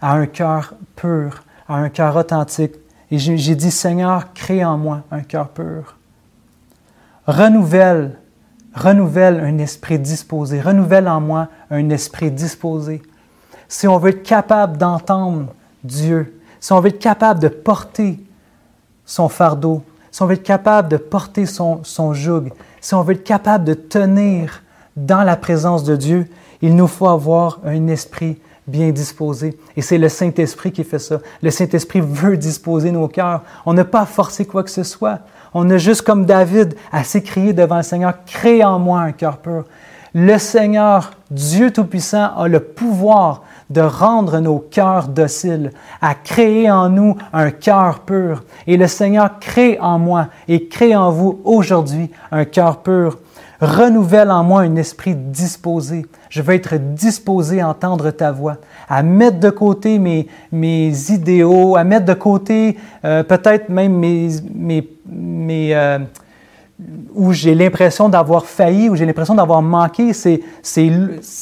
à 0.00 0.12
un 0.12 0.26
cœur 0.26 0.74
pur, 0.96 1.42
à 1.66 1.76
un 1.76 1.88
cœur 1.88 2.14
authentique. 2.16 2.74
Et 3.10 3.18
j'ai 3.18 3.54
dit, 3.56 3.70
Seigneur, 3.70 4.32
crée 4.34 4.64
en 4.64 4.76
moi 4.76 5.02
un 5.10 5.22
cœur 5.22 5.48
pur. 5.48 5.96
Renouvelle, 7.26 8.18
renouvelle 8.74 9.40
un 9.40 9.58
esprit 9.58 9.98
disposé. 9.98 10.60
Renouvelle 10.60 11.08
en 11.08 11.20
moi 11.20 11.48
un 11.70 11.88
esprit 11.90 12.30
disposé. 12.30 13.02
Si 13.68 13.88
on 13.88 13.98
veut 13.98 14.10
être 14.10 14.22
capable 14.22 14.76
d'entendre 14.76 15.54
Dieu, 15.82 16.39
si 16.60 16.72
on 16.72 16.80
veut 16.80 16.88
être 16.88 16.98
capable 16.98 17.40
de 17.40 17.48
porter 17.48 18.20
son 19.04 19.28
fardeau, 19.28 19.82
si 20.10 20.22
on 20.22 20.26
veut 20.26 20.34
être 20.34 20.42
capable 20.42 20.88
de 20.88 20.96
porter 20.96 21.46
son, 21.46 21.82
joug, 22.14 22.50
si 22.80 22.94
on 22.94 23.02
veut 23.02 23.14
être 23.14 23.24
capable 23.24 23.64
de 23.64 23.74
tenir 23.74 24.62
dans 24.96 25.22
la 25.22 25.36
présence 25.36 25.84
de 25.84 25.96
Dieu, 25.96 26.28
il 26.62 26.76
nous 26.76 26.86
faut 26.86 27.08
avoir 27.08 27.60
un 27.64 27.88
esprit 27.88 28.38
bien 28.66 28.90
disposé. 28.90 29.58
Et 29.76 29.82
c'est 29.82 29.98
le 29.98 30.08
Saint-Esprit 30.08 30.72
qui 30.72 30.84
fait 30.84 30.98
ça. 30.98 31.18
Le 31.42 31.50
Saint-Esprit 31.50 32.00
veut 32.00 32.36
disposer 32.36 32.90
nos 32.92 33.08
cœurs. 33.08 33.42
On 33.66 33.72
n'a 33.72 33.84
pas 33.84 34.02
à 34.02 34.06
forcer 34.06 34.44
quoi 34.44 34.62
que 34.62 34.70
ce 34.70 34.82
soit. 34.82 35.20
On 35.54 35.68
a 35.70 35.78
juste 35.78 36.02
comme 36.02 36.26
David 36.26 36.76
à 36.92 37.02
s'écrier 37.02 37.52
devant 37.52 37.78
le 37.78 37.82
Seigneur, 37.82 38.14
crée 38.24 38.62
en 38.62 38.78
moi 38.78 39.00
un 39.00 39.12
cœur 39.12 39.38
pur. 39.38 39.64
Le 40.14 40.38
Seigneur, 40.38 41.12
Dieu 41.30 41.72
Tout-Puissant, 41.72 42.36
a 42.36 42.48
le 42.48 42.60
pouvoir 42.60 43.42
de 43.70 43.80
rendre 43.80 44.40
nos 44.40 44.58
cœurs 44.58 45.08
dociles, 45.08 45.70
à 46.02 46.14
créer 46.14 46.70
en 46.70 46.88
nous 46.88 47.16
un 47.32 47.50
cœur 47.50 48.00
pur. 48.00 48.42
Et 48.66 48.76
le 48.76 48.86
Seigneur 48.86 49.38
crée 49.38 49.78
en 49.80 49.98
moi 49.98 50.28
et 50.48 50.68
crée 50.68 50.94
en 50.94 51.10
vous 51.10 51.40
aujourd'hui 51.44 52.10
un 52.32 52.44
cœur 52.44 52.82
pur. 52.82 53.18
Renouvelle 53.60 54.30
en 54.30 54.42
moi 54.42 54.62
un 54.62 54.76
esprit 54.76 55.14
disposé. 55.14 56.06
Je 56.30 56.40
veux 56.40 56.54
être 56.54 56.76
disposé 56.76 57.60
à 57.60 57.68
entendre 57.68 58.10
ta 58.10 58.32
voix, 58.32 58.56
à 58.88 59.02
mettre 59.02 59.38
de 59.38 59.50
côté 59.50 59.98
mes, 59.98 60.26
mes 60.50 60.92
idéaux, 61.10 61.76
à 61.76 61.84
mettre 61.84 62.06
de 62.06 62.14
côté 62.14 62.78
euh, 63.04 63.22
peut-être 63.22 63.68
même 63.68 63.92
mes, 63.92 64.30
mes, 64.54 64.88
mes 65.06 65.74
euh, 65.74 65.98
où 67.14 67.32
j'ai 67.32 67.54
l'impression 67.54 68.08
d'avoir 68.08 68.46
failli, 68.46 68.88
où 68.88 68.96
j'ai 68.96 69.04
l'impression 69.04 69.34
d'avoir 69.34 69.62
manqué, 69.62 70.12
c'est, 70.12 70.40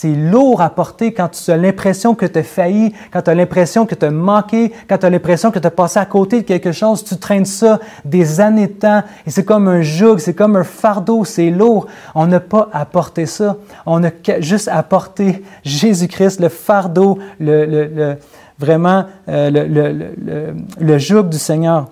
lourd 0.04 0.60
à 0.60 0.70
porter 0.70 1.12
quand 1.12 1.28
tu 1.28 1.50
as 1.50 1.56
l'impression 1.56 2.14
que 2.14 2.26
tu 2.26 2.38
as 2.38 2.42
failli, 2.42 2.92
quand 3.12 3.22
tu 3.22 3.30
as 3.30 3.34
l'impression 3.34 3.86
que 3.86 3.94
tu 3.94 4.04
as 4.04 4.10
manqué, 4.10 4.72
quand 4.88 4.98
tu 4.98 5.06
as 5.06 5.10
l'impression 5.10 5.50
que 5.50 5.58
tu 5.58 5.66
as 5.66 5.70
passé 5.70 5.98
à 5.98 6.06
côté 6.06 6.40
de 6.40 6.46
quelque 6.46 6.72
chose, 6.72 7.04
tu 7.04 7.16
traînes 7.16 7.44
ça 7.44 7.78
des 8.04 8.40
années 8.40 8.66
de 8.66 8.72
temps 8.72 9.02
et 9.26 9.30
c'est 9.30 9.44
comme 9.44 9.68
un 9.68 9.82
joug, 9.82 10.18
c'est 10.18 10.34
comme 10.34 10.56
un 10.56 10.64
fardeau, 10.64 11.24
c'est 11.24 11.50
lourd. 11.50 11.86
On 12.14 12.26
n'a 12.26 12.40
pas 12.40 12.68
à 12.72 12.84
porter 12.84 13.26
ça. 13.26 13.56
On 13.86 14.02
a 14.04 14.10
juste 14.40 14.68
à 14.68 14.82
porter 14.82 15.42
Jésus-Christ, 15.64 16.40
le 16.40 16.48
fardeau, 16.48 17.18
le, 17.38 17.66
le, 17.66 18.16
vraiment 18.58 19.04
euh, 19.28 19.50
le, 19.50 20.54
le 20.80 20.98
joug 20.98 21.24
du 21.24 21.38
Seigneur. 21.38 21.88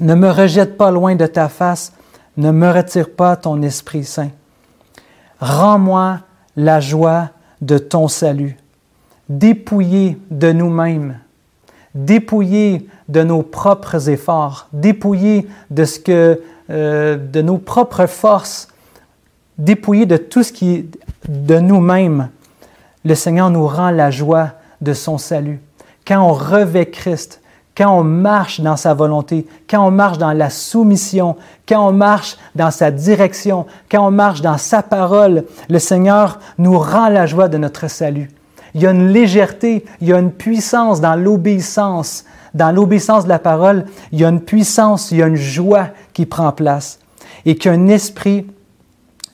Ne 0.00 0.14
me 0.14 0.30
rejette 0.30 0.76
pas 0.76 0.90
loin 0.90 1.14
de 1.14 1.26
ta 1.26 1.48
face 1.48 1.92
ne 2.36 2.50
me 2.50 2.70
retire 2.70 3.10
pas 3.10 3.36
ton 3.36 3.60
Esprit 3.62 4.04
Saint. 4.04 4.30
Rends-moi 5.40 6.20
la 6.56 6.80
joie 6.80 7.30
de 7.60 7.78
ton 7.78 8.08
salut. 8.08 8.56
Dépouillé 9.28 10.18
de 10.30 10.52
nous-mêmes, 10.52 11.18
dépouillé 11.94 12.88
de 13.08 13.22
nos 13.22 13.42
propres 13.42 14.08
efforts, 14.08 14.68
dépouillé 14.72 15.48
de 15.70 15.84
ce 15.84 15.98
que, 15.98 16.42
euh, 16.70 17.16
de 17.16 17.42
nos 17.42 17.58
propres 17.58 18.06
forces, 18.06 18.68
dépouillé 19.58 20.06
de 20.06 20.16
tout 20.16 20.42
ce 20.42 20.52
qui 20.52 20.74
est 20.74 20.86
de 21.28 21.58
nous-mêmes. 21.58 22.28
Le 23.04 23.14
Seigneur 23.14 23.50
nous 23.50 23.66
rend 23.66 23.90
la 23.90 24.10
joie 24.10 24.52
de 24.80 24.92
son 24.92 25.18
salut. 25.18 25.60
Quand 26.06 26.20
on 26.20 26.32
revêt 26.32 26.86
Christ, 26.86 27.41
quand 27.76 27.98
on 27.98 28.04
marche 28.04 28.60
dans 28.60 28.76
sa 28.76 28.92
volonté, 28.92 29.46
quand 29.68 29.86
on 29.86 29.90
marche 29.90 30.18
dans 30.18 30.32
la 30.32 30.50
soumission, 30.50 31.36
quand 31.66 31.88
on 31.88 31.92
marche 31.92 32.36
dans 32.54 32.70
sa 32.70 32.90
direction, 32.90 33.66
quand 33.90 34.06
on 34.06 34.10
marche 34.10 34.42
dans 34.42 34.58
sa 34.58 34.82
parole, 34.82 35.44
le 35.70 35.78
Seigneur 35.78 36.38
nous 36.58 36.78
rend 36.78 37.08
la 37.08 37.26
joie 37.26 37.48
de 37.48 37.56
notre 37.56 37.88
salut. 37.88 38.30
Il 38.74 38.82
y 38.82 38.86
a 38.86 38.90
une 38.90 39.08
légèreté, 39.08 39.84
il 40.00 40.08
y 40.08 40.12
a 40.12 40.18
une 40.18 40.32
puissance 40.32 41.00
dans 41.00 41.16
l'obéissance. 41.16 42.24
Dans 42.54 42.72
l'obéissance 42.72 43.24
de 43.24 43.30
la 43.30 43.38
parole, 43.38 43.86
il 44.12 44.20
y 44.20 44.24
a 44.24 44.28
une 44.28 44.40
puissance, 44.40 45.10
il 45.10 45.18
y 45.18 45.22
a 45.22 45.26
une 45.26 45.36
joie 45.36 45.88
qui 46.12 46.26
prend 46.26 46.52
place. 46.52 46.98
Et 47.46 47.56
qu'un 47.56 47.88
esprit 47.88 48.46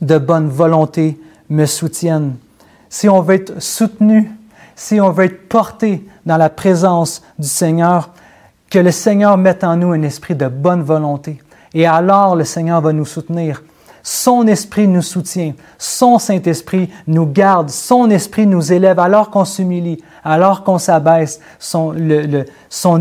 de 0.01 0.19
bonne 0.19 0.49
volonté 0.49 1.21
me 1.49 1.67
soutienne. 1.67 2.37
Si 2.89 3.09
on 3.09 3.21
veut 3.21 3.35
être 3.35 3.61
soutenu, 3.61 4.31
si 4.77 5.01
on 5.01 5.11
veut 5.11 5.25
être 5.25 5.49
porté 5.49 6.07
dans 6.25 6.37
la 6.37 6.51
présence 6.51 7.23
du 7.39 7.49
Seigneur, 7.49 8.11
que 8.71 8.79
le 8.79 8.91
Seigneur 8.91 9.37
mette 9.39 9.65
en 9.65 9.77
nous 9.77 9.93
un 9.93 10.03
esprit 10.03 10.35
de 10.35 10.49
bonne 10.49 10.83
volonté. 10.83 11.41
Et 11.75 11.87
alors 11.87 12.37
le 12.37 12.45
Seigneur 12.45 12.81
va 12.81 12.93
nous 12.93 13.05
soutenir. 13.05 13.63
Son 14.03 14.47
esprit 14.47 14.89
nous 14.89 15.03
soutient, 15.03 15.53
son 15.77 16.19
Saint-Esprit 16.19 16.89
nous 17.07 17.27
garde, 17.27 17.69
son 17.69 18.09
esprit 18.09 18.47
nous 18.47 18.73
élève 18.73 18.99
alors 18.99 19.29
qu'on 19.29 19.45
s'humilie, 19.45 20.03
alors 20.25 20.65
qu'on 20.65 20.79
s'abaisse, 20.79 21.41
son, 21.59 21.95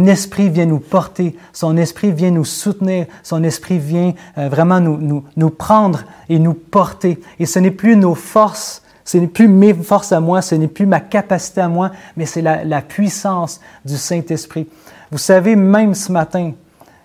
esprit 0.06 0.50
vient 0.50 0.66
nous 0.66 0.80
porter, 0.80 1.38
son 1.54 1.78
esprit 1.78 2.12
vient 2.12 2.32
nous 2.32 2.44
soutenir, 2.44 3.06
son 3.24 3.44
esprit 3.44 3.78
vient 3.78 4.14
euh, 4.38 4.50
vraiment 4.50 4.82
nous, 4.82 5.50
prendre 5.50 6.04
et 6.28 6.40
nous 6.40 6.54
porter. 6.54 7.22
Et 7.40 7.46
ce 7.46 7.60
n'est 7.60 7.72
plus 7.72 7.96
nos 7.96 8.16
forces, 8.16 8.82
Ce 9.06 9.18
n'est 9.18 9.28
plus 9.28 9.48
mes 9.48 9.74
forces 9.74 10.12
à 10.12 10.20
moi, 10.20 10.42
ce 10.42 10.56
n'est 10.56 10.68
plus 10.68 10.88
ma 10.88 11.00
capacité 11.00 11.62
à 11.62 11.70
moi, 11.70 11.92
mais 12.18 12.26
c'est 12.26 12.42
la 12.42 12.82
puissance 12.82 13.62
du 13.86 13.96
Saint-Esprit. 13.96 14.68
Vous 15.12 15.18
savez, 15.18 15.56
même 15.56 15.94
ce 15.94 16.12
matin, 16.12 16.52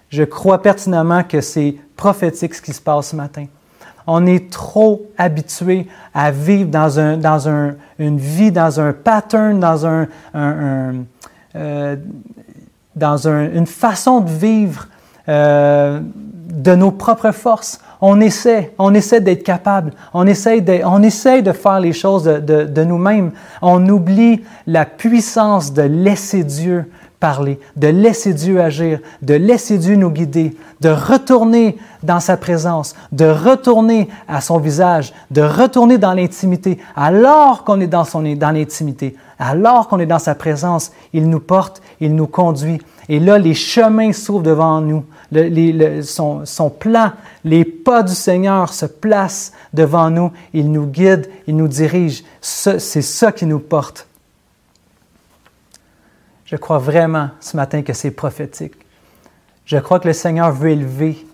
je 0.09 0.25
crois 0.25 0.61
pertinemment 0.61 1.23
que 1.23 1.41
c'est 1.41 1.77
prophétique 1.97 2.55
ce 2.55 2.63
qui 2.63 2.73
se 2.73 2.81
passe 2.81 3.09
ce 3.09 3.17
matin. 3.17 3.47
On 4.07 4.27
est 4.27 4.51
trop 4.51 5.07
habitué 5.17 5.87
à 6.13 6.33
vivre 6.33 6.69
dans, 6.69 6.99
un, 6.99 7.17
dans 7.17 7.49
un, 7.49 7.77
une 7.99 8.19
vie, 8.19 8.51
dans 8.51 8.81
un 8.81 8.93
pattern, 8.93 9.61
dans, 9.61 9.87
un, 9.87 10.09
un, 10.35 11.05
euh, 11.55 11.97
une 12.97 13.67
façon 13.67 14.21
de 14.21 14.31
vivre 14.31 14.89
euh, 15.29 16.01
de 16.03 16.75
nos 16.75 16.91
propres 16.91 17.31
forces. 17.31 17.81
On 18.05 18.21
essaie, 18.21 18.73
on 18.79 18.93
essaie 18.95 19.21
d'être 19.21 19.45
capable, 19.45 19.93
on 20.13 20.27
essaie 20.27 20.61
de, 20.61 20.81
on 20.85 20.99
de 20.99 21.53
faire 21.53 21.79
les 21.79 21.93
choses 21.93 22.25
de, 22.25 22.85
nous-mêmes. 22.85 23.31
On 23.63 23.89
oublie 23.89 24.43
la 24.67 24.85
puissance 24.85 25.73
de 25.73 25.83
laisser 25.83 26.43
Dieu 26.43 26.91
parler, 27.21 27.61
de 27.77 27.87
laisser 27.87 28.35
Dieu 28.35 28.61
agir, 28.61 28.99
de 29.23 29.35
laisser 29.35 29.79
Dieu 29.79 29.95
nous 29.95 30.11
guider, 30.11 30.57
de 30.81 30.89
retourner 30.89 31.79
dans 32.03 32.19
sa 32.19 32.37
présence, 32.37 32.97
de 33.13 33.27
retourner 33.27 34.09
à 34.27 34.41
son 34.41 34.59
visage, 34.59 35.15
de 35.31 35.43
retourner 35.43 35.97
dans 35.97 36.13
l'intimité. 36.13 36.79
Alors 36.97 37.63
qu'on 37.63 37.81
est 37.81 37.87
dans, 37.87 38.05
son, 38.05 38.23
dans 38.35 38.51
l'intimité, 38.51 39.15
alors 39.39 39.87
qu'on 39.87 40.01
est 40.01 40.07
dans 40.07 40.19
sa 40.19 40.35
présence, 40.35 40.91
il 41.13 41.29
nous 41.29 41.39
porte, 41.39 41.81
il 42.01 42.17
nous 42.17 42.27
conduit. 42.27 42.81
Et 43.09 43.21
là, 43.21 43.39
les 43.39 43.55
chemins 43.55 44.13
s'ouvrent 44.13 44.43
devant 44.43 44.81
nous. 44.81 45.05
Son, 46.03 46.71
plan, 46.71 47.13
les 47.45 47.65
pas 47.65 48.03
du 48.03 48.15
Seigneur 48.15 48.73
se 48.73 48.87
placent 48.87 49.53
devant 49.73 50.11
nous. 50.11 50.33
Il 50.53 50.71
nous 50.71 50.87
guide, 50.87 51.29
il 51.47 51.57
nous 51.57 51.69
dirige. 51.69 52.25
c'est 52.41 52.79
ça 52.79 53.33
qui 53.33 53.47
nous 53.47 53.59
porte. 53.59 54.07
Je 56.45 56.57
crois 56.57 56.79
vraiment 56.79 57.31
ce 57.41 57.57
matin 57.57 57.83
que 57.83 57.93
c'est 57.93 58.11
prophétique. 58.11 58.75
Je 59.65 59.79
crois 59.79 60.01
que 60.01 60.09
le 60.09 60.13
Seigneur 60.13 60.53
veut 60.53 60.71
élever 60.71 61.27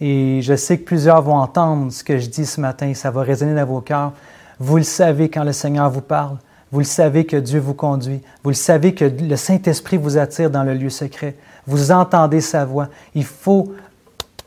et 0.00 0.40
je 0.42 0.56
sais 0.56 0.78
que 0.78 0.84
plusieurs 0.84 1.22
vont 1.22 1.36
entendre 1.36 1.90
ce 1.92 2.04
que 2.04 2.18
je 2.18 2.28
dis 2.28 2.46
ce 2.46 2.60
matin, 2.60 2.92
ça 2.94 3.10
va 3.10 3.22
résonner 3.22 3.54
dans 3.54 3.66
vos 3.66 3.80
cœurs. 3.80 4.12
Vous 4.58 4.76
le 4.76 4.82
savez 4.82 5.28
quand 5.28 5.44
le 5.44 5.52
Seigneur 5.52 5.90
vous 5.90 6.00
parle. 6.00 6.38
Vous 6.72 6.80
le 6.80 6.84
savez 6.84 7.24
que 7.24 7.36
Dieu 7.36 7.60
vous 7.60 7.74
conduit. 7.74 8.20
Vous 8.42 8.50
le 8.50 8.56
savez 8.56 8.94
que 8.94 9.04
le 9.04 9.36
Saint-Esprit 9.36 9.96
vous 9.96 10.18
attire 10.18 10.50
dans 10.50 10.64
le 10.64 10.74
lieu 10.74 10.90
secret. 10.90 11.36
Vous 11.66 11.90
entendez 11.92 12.40
sa 12.40 12.64
voix. 12.64 12.88
Il 13.14 13.24
faut, 13.24 13.74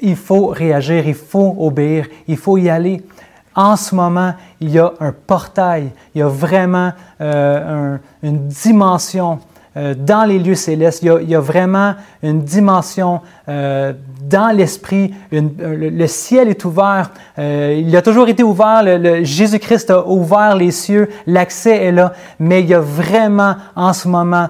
il 0.02 0.16
faut 0.16 0.48
réagir, 0.48 1.08
il 1.08 1.14
faut 1.14 1.56
obéir, 1.60 2.08
il 2.28 2.38
faut 2.38 2.58
y 2.58 2.70
aller. 2.70 3.04
En 3.56 3.76
ce 3.76 3.96
moment, 3.96 4.34
il 4.62 4.70
y 4.70 4.80
a 4.80 4.94
un 5.00 5.12
portail, 5.12 5.92
il 6.16 6.20
y 6.20 6.22
a 6.22 6.28
vraiment 6.28 6.94
euh, 7.20 7.98
une 8.24 8.48
dimension 8.48 9.40
euh, 9.76 9.94
dans 9.98 10.24
les 10.24 10.40
lieux 10.40 10.56
célestes. 10.56 11.04
Il 11.04 11.30
y 11.30 11.36
a, 11.36 11.40
vraiment 11.40 11.96
une 12.24 12.42
dimension 12.42 13.22
euh, 13.50 13.92
dans 14.24 14.56
l'esprit. 14.56 15.14
Le, 15.32 16.08
ciel 16.08 16.48
est 16.48 16.64
ouvert. 16.64 17.12
il 17.38 17.94
a 17.96 18.02
toujours 18.02 18.30
été 18.30 18.44
ouvert. 18.44 18.84
Jésus-Christ 19.24 19.90
a 19.90 20.08
ouvert 20.08 20.56
les 20.56 20.72
cieux. 20.72 21.10
L'accès 21.28 21.86
est 21.86 21.92
là. 21.92 22.14
Mais 22.40 22.62
il 22.62 22.68
y 22.68 22.74
a 22.74 22.80
vraiment 22.80 23.56
en 23.76 23.94
ce 23.94 24.08
moment, 24.08 24.50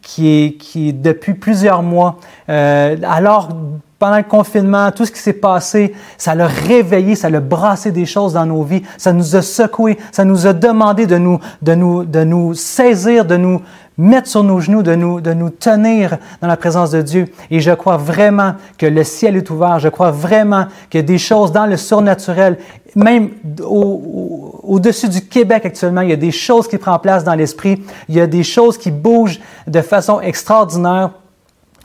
qui, 0.00 0.28
est, 0.28 0.52
qui 0.54 0.88
est 0.88 0.92
depuis 0.92 1.34
plusieurs 1.34 1.82
mois, 1.82 2.18
alors 2.48 3.50
pendant 3.98 4.18
le 4.18 4.24
confinement, 4.24 4.92
tout 4.92 5.06
ce 5.06 5.10
qui 5.10 5.20
s'est 5.20 5.32
passé, 5.32 5.94
ça 6.18 6.34
l'a 6.34 6.46
réveillé, 6.46 7.14
ça 7.14 7.30
l'a 7.30 7.40
brassé 7.40 7.92
des 7.92 8.04
choses 8.04 8.34
dans 8.34 8.44
nos 8.44 8.62
vies, 8.62 8.82
ça 8.98 9.12
nous 9.12 9.36
a 9.36 9.42
secoué, 9.42 9.96
ça 10.12 10.24
nous 10.24 10.46
a 10.46 10.52
demandé 10.52 11.06
de 11.06 11.16
nous, 11.16 11.40
de 11.62 11.74
nous, 11.74 12.04
de 12.04 12.22
nous 12.22 12.52
saisir, 12.54 13.24
de 13.24 13.36
nous 13.36 13.62
mettre 13.96 14.28
sur 14.28 14.44
nos 14.44 14.60
genoux, 14.60 14.82
de 14.82 14.94
nous, 14.94 15.22
de 15.22 15.32
nous 15.32 15.48
tenir 15.48 16.18
dans 16.42 16.48
la 16.48 16.58
présence 16.58 16.90
de 16.90 17.00
Dieu. 17.00 17.28
Et 17.50 17.60
je 17.60 17.70
crois 17.70 17.96
vraiment 17.96 18.54
que 18.76 18.84
le 18.84 19.02
ciel 19.02 19.36
est 19.36 19.48
ouvert, 19.48 19.78
je 19.78 19.88
crois 19.88 20.10
vraiment 20.10 20.66
qu'il 20.90 21.00
y 21.00 21.02
a 21.02 21.06
des 21.06 21.16
choses 21.16 21.50
dans 21.50 21.64
le 21.64 21.78
surnaturel, 21.78 22.58
même 22.94 23.30
au-dessus 23.62 25.08
du 25.08 25.22
Québec 25.22 25.64
actuellement, 25.64 26.02
il 26.02 26.10
y 26.10 26.14
a 26.14 26.16
des 26.16 26.32
choses 26.32 26.68
qui 26.68 26.76
prennent 26.76 26.98
place 26.98 27.24
dans 27.24 27.34
l'esprit, 27.34 27.82
il 28.10 28.14
y 28.14 28.20
a 28.20 28.26
des 28.26 28.42
choses 28.42 28.76
qui 28.76 28.90
bougent 28.90 29.40
de 29.66 29.80
façon 29.80 30.20
extraordinaire. 30.20 31.10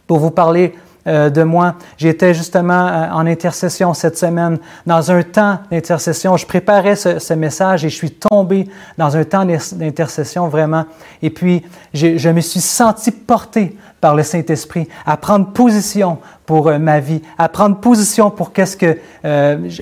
Pour 0.08 0.20
vous 0.20 0.32
parler 0.32 0.74
de 1.06 1.44
moi. 1.44 1.76
J'étais 1.98 2.34
justement 2.34 2.88
euh, 2.88 3.10
en 3.12 3.26
intercession 3.26 3.94
cette 3.94 4.18
semaine, 4.18 4.60
dans 4.86 5.12
un 5.12 5.24
temps 5.24 5.60
d'intercession. 5.72 6.38
Je 6.38 6.46
préparais 6.46 6.96
ce, 6.96 7.34
message 7.34 7.86
et 7.86 7.90
je 7.90 7.96
suis 7.96 8.12
tombé 8.12 8.68
dans 8.98 9.18
un 9.18 9.24
temps 9.24 9.46
d'intercession 9.46 10.48
vraiment. 10.48 10.86
Et 11.22 11.30
puis, 11.30 11.64
je 11.94 12.30
me 12.30 12.42
suis 12.42 12.60
senti 12.60 13.12
porté 13.12 13.78
par 14.00 14.16
le 14.16 14.24
Saint-Esprit 14.24 14.88
à 15.06 15.18
prendre 15.18 15.52
position 15.52 16.20
pour 16.46 16.68
euh, 16.68 16.78
ma 16.78 17.00
vie, 17.00 17.22
à 17.38 17.50
prendre 17.50 17.78
position 17.78 18.30
pour 18.30 18.52
qu'est-ce 18.54 18.78
que... 18.78 18.98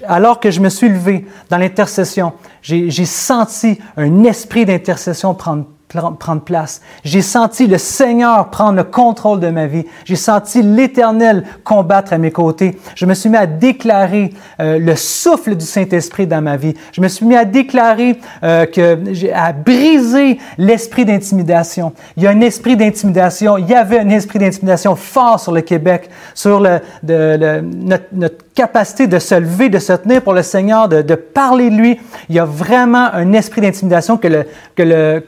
alors 0.08 0.40
que 0.40 0.52
je 0.52 0.60
me 0.60 0.70
suis 0.70 0.90
levé 0.90 1.26
dans 1.50 1.58
l'intercession, 1.58 2.34
j'ai 2.62 3.06
senti 3.06 3.80
un 3.98 4.24
esprit 4.24 4.66
d'intercession 4.66 5.34
prendre 5.34 5.66
prendre 5.90 6.42
place. 6.42 6.82
J'ai 7.04 7.24
senti 7.24 7.66
le 7.66 7.80
Seigneur 7.80 8.50
prendre 8.50 8.78
le 8.78 8.84
contrôle 8.84 9.40
de 9.40 9.50
ma 9.50 9.66
vie. 9.66 9.86
J'ai 10.06 10.16
senti 10.16 10.62
l'Éternel 10.62 11.44
combattre 11.64 12.14
à 12.14 12.18
mes 12.20 12.32
côtés. 12.32 12.78
Je 12.96 13.06
me 13.06 13.16
suis 13.16 13.30
mis 13.30 13.38
à 13.38 13.48
déclarer 13.48 14.34
euh, 14.60 14.78
le 14.78 14.96
souffle 14.96 15.56
du 15.56 15.66
Saint-Esprit 15.66 16.28
dans 16.28 16.42
ma 16.42 16.58
vie. 16.58 16.76
Je 16.92 17.02
me 17.02 17.08
suis 17.08 17.26
mis 17.26 17.36
à 17.36 17.44
déclarer 17.44 18.20
euh, 18.44 18.66
que, 18.68 19.34
à 19.34 19.52
briser 19.52 20.38
l'esprit 20.58 21.06
d'intimidation. 21.06 21.94
Il 22.18 22.24
y 22.24 22.28
a 22.28 22.30
un 22.30 22.42
esprit 22.42 22.78
d'intimidation. 22.78 23.58
Il 23.58 23.68
y 23.68 23.74
avait 23.74 24.00
un 24.00 24.10
esprit 24.10 24.38
d'intimidation 24.38 24.96
fort 24.96 25.40
sur 25.40 25.52
le 25.52 25.62
Québec, 25.62 26.10
sur 26.36 26.60
le, 26.60 26.82
de, 27.02 27.62
notre, 27.64 28.06
notre, 28.12 28.38
capacité 28.60 29.08
de 29.08 29.20
se 29.20 29.36
lever, 29.36 29.70
de 29.70 29.80
se 29.80 29.94
tenir 29.94 30.22
pour 30.22 30.34
le 30.34 30.44
Seigneur, 30.44 30.90
de, 30.90 31.16
parler 31.16 31.70
de 31.70 31.76
lui. 31.78 31.98
Il 32.28 32.36
y 32.36 32.40
a 32.40 32.46
vraiment 32.46 33.08
un 33.14 33.32
esprit 33.32 33.62
d'intimidation 33.62 34.18
que 34.18 34.28
le, 34.28 34.46
que 34.76 34.84
le, 34.84 35.24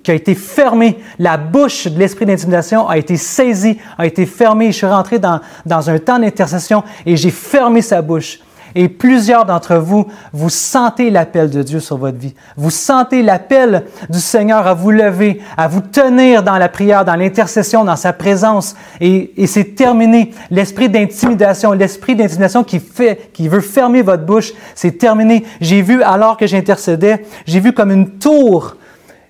qui 0.00 0.10
a 0.12 0.14
été 0.14 0.36
fermé. 0.36 0.96
La 1.18 1.36
bouche 1.36 1.88
de 1.88 1.98
l'esprit 1.98 2.24
d'intimidation 2.24 2.88
a 2.88 2.96
été 2.96 3.16
saisie, 3.16 3.78
a 3.98 4.06
été 4.06 4.26
fermée. 4.26 4.70
Je 4.70 4.76
suis 4.76 4.86
rentré 4.86 5.18
dans, 5.18 5.40
dans 5.66 5.90
un 5.90 5.98
temps 5.98 6.20
d'intercession 6.20 6.84
et 7.04 7.16
j'ai 7.16 7.32
fermé 7.32 7.82
sa 7.82 8.00
bouche. 8.00 8.38
Et 8.74 8.88
plusieurs 8.88 9.44
d'entre 9.44 9.76
vous, 9.76 10.06
vous 10.32 10.50
sentez 10.50 11.10
l'appel 11.10 11.50
de 11.50 11.62
Dieu 11.62 11.80
sur 11.80 11.96
votre 11.96 12.18
vie. 12.18 12.34
Vous 12.56 12.70
sentez 12.70 13.22
l'appel 13.22 13.84
du 14.08 14.20
Seigneur 14.20 14.66
à 14.66 14.74
vous 14.74 14.90
lever, 14.90 15.40
à 15.56 15.68
vous 15.68 15.80
tenir 15.80 16.42
dans 16.42 16.58
la 16.58 16.68
prière, 16.68 17.04
dans 17.04 17.14
l'intercession, 17.14 17.84
dans 17.84 17.96
sa 17.96 18.12
présence. 18.12 18.74
Et, 19.00 19.32
c'est 19.46 19.74
terminé. 19.74 20.32
L'esprit 20.50 20.88
d'intimidation, 20.88 21.72
l'esprit 21.72 22.14
d'intimidation 22.14 22.64
qui 22.64 22.80
fait, 22.80 23.30
qui 23.32 23.48
veut 23.48 23.60
fermer 23.60 24.02
votre 24.02 24.24
bouche, 24.24 24.52
c'est 24.74 24.98
terminé. 24.98 25.44
J'ai 25.60 25.82
vu, 25.82 26.02
alors 26.02 26.36
que 26.36 26.46
j'intercédais, 26.46 27.24
j'ai 27.46 27.60
vu 27.60 27.72
comme 27.72 27.90
une 27.90 28.10
tour 28.18 28.76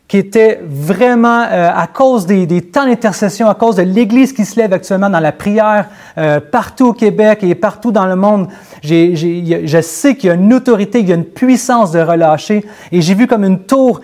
qui 0.09 0.17
était 0.17 0.59
vraiment 0.65 1.43
euh, 1.43 1.71
à 1.71 1.87
cause 1.87 2.25
des, 2.25 2.47
des 2.47 2.63
temps 2.63 2.87
d'intercession, 2.87 3.47
à 3.47 3.55
cause 3.55 3.77
de 3.77 3.83
l'Église 3.83 4.33
qui 4.33 4.47
se 4.47 4.59
lève 4.59 4.73
actuellement 4.73 5.11
dans 5.11 5.21
la 5.21 5.33
prière 5.33 5.87
euh, 6.17 6.41
partout 6.41 6.87
au 6.87 6.93
Québec 6.95 7.41
et 7.43 7.55
partout 7.55 7.93
dans 7.93 8.07
le 8.07 8.17
monde. 8.17 8.49
J'ai, 8.83 9.15
j'ai, 9.17 9.67
je 9.67 9.81
sais 9.83 10.17
qu'il 10.17 10.29
y 10.29 10.31
a 10.31 10.35
une 10.35 10.55
autorité, 10.55 11.01
il 11.01 11.09
y 11.09 11.13
a 11.13 11.15
une 11.15 11.27
puissance 11.27 11.93
de 11.93 12.01
relâcher. 12.01 12.65
Et 12.91 13.03
j'ai 13.03 13.15
vu 13.15 13.27
comme 13.27 13.45
une 13.45 13.61
tour 13.61 14.01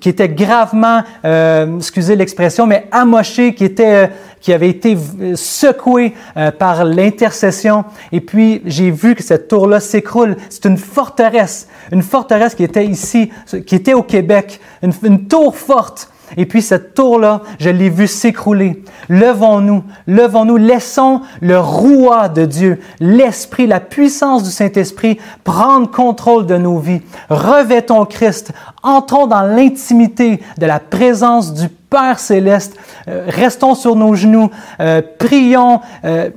qui 0.00 0.08
était 0.08 0.28
gravement, 0.28 1.02
euh, 1.24 1.78
excusez 1.78 2.14
l'expression, 2.14 2.68
mais 2.68 2.86
amochée, 2.92 3.54
qui 3.54 3.64
était, 3.64 4.10
qui 4.40 4.52
avait 4.52 4.68
été 4.68 4.96
secouée 5.34 6.14
par 6.58 6.84
l'intercession. 6.84 7.84
Et 8.12 8.20
puis 8.20 8.62
j'ai 8.64 8.90
vu 8.90 9.14
que 9.14 9.22
cette 9.22 9.48
tour-là 9.48 9.80
s'écroule. 9.80 10.36
C'est 10.48 10.66
une 10.66 10.78
forteresse, 10.78 11.68
une 11.92 12.02
forteresse 12.02 12.54
qui 12.54 12.64
était 12.64 12.86
ici, 12.86 13.30
qui 13.66 13.74
était 13.74 13.94
au 13.94 14.02
Québec, 14.02 14.60
une, 14.82 14.92
une 15.02 15.26
tour 15.26 15.56
forte. 15.56 16.10
Et 16.36 16.46
puis 16.46 16.62
cette 16.62 16.94
tour-là, 16.94 17.42
je 17.58 17.70
l'ai 17.70 17.88
vue 17.88 18.06
s'écrouler. 18.06 18.82
Levons-nous, 19.08 19.82
levons-nous, 20.06 20.56
laissons 20.56 21.22
le 21.40 21.58
roi 21.58 22.28
de 22.28 22.44
Dieu, 22.44 22.80
l'Esprit, 23.00 23.66
la 23.66 23.80
puissance 23.80 24.42
du 24.42 24.50
Saint-Esprit 24.50 25.18
prendre 25.44 25.90
contrôle 25.90 26.46
de 26.46 26.56
nos 26.56 26.78
vies. 26.78 27.00
Revêtons 27.30 28.04
Christ, 28.04 28.52
entrons 28.82 29.26
dans 29.26 29.42
l'intimité 29.42 30.40
de 30.58 30.66
la 30.66 30.80
présence 30.80 31.54
du 31.54 31.68
Père 31.90 32.18
céleste, 32.18 32.76
euh, 33.08 33.24
restons 33.28 33.74
sur 33.74 33.96
nos 33.96 34.14
genoux, 34.14 34.50
euh, 34.80 35.00
prions. 35.18 35.80
Euh, 36.04 36.30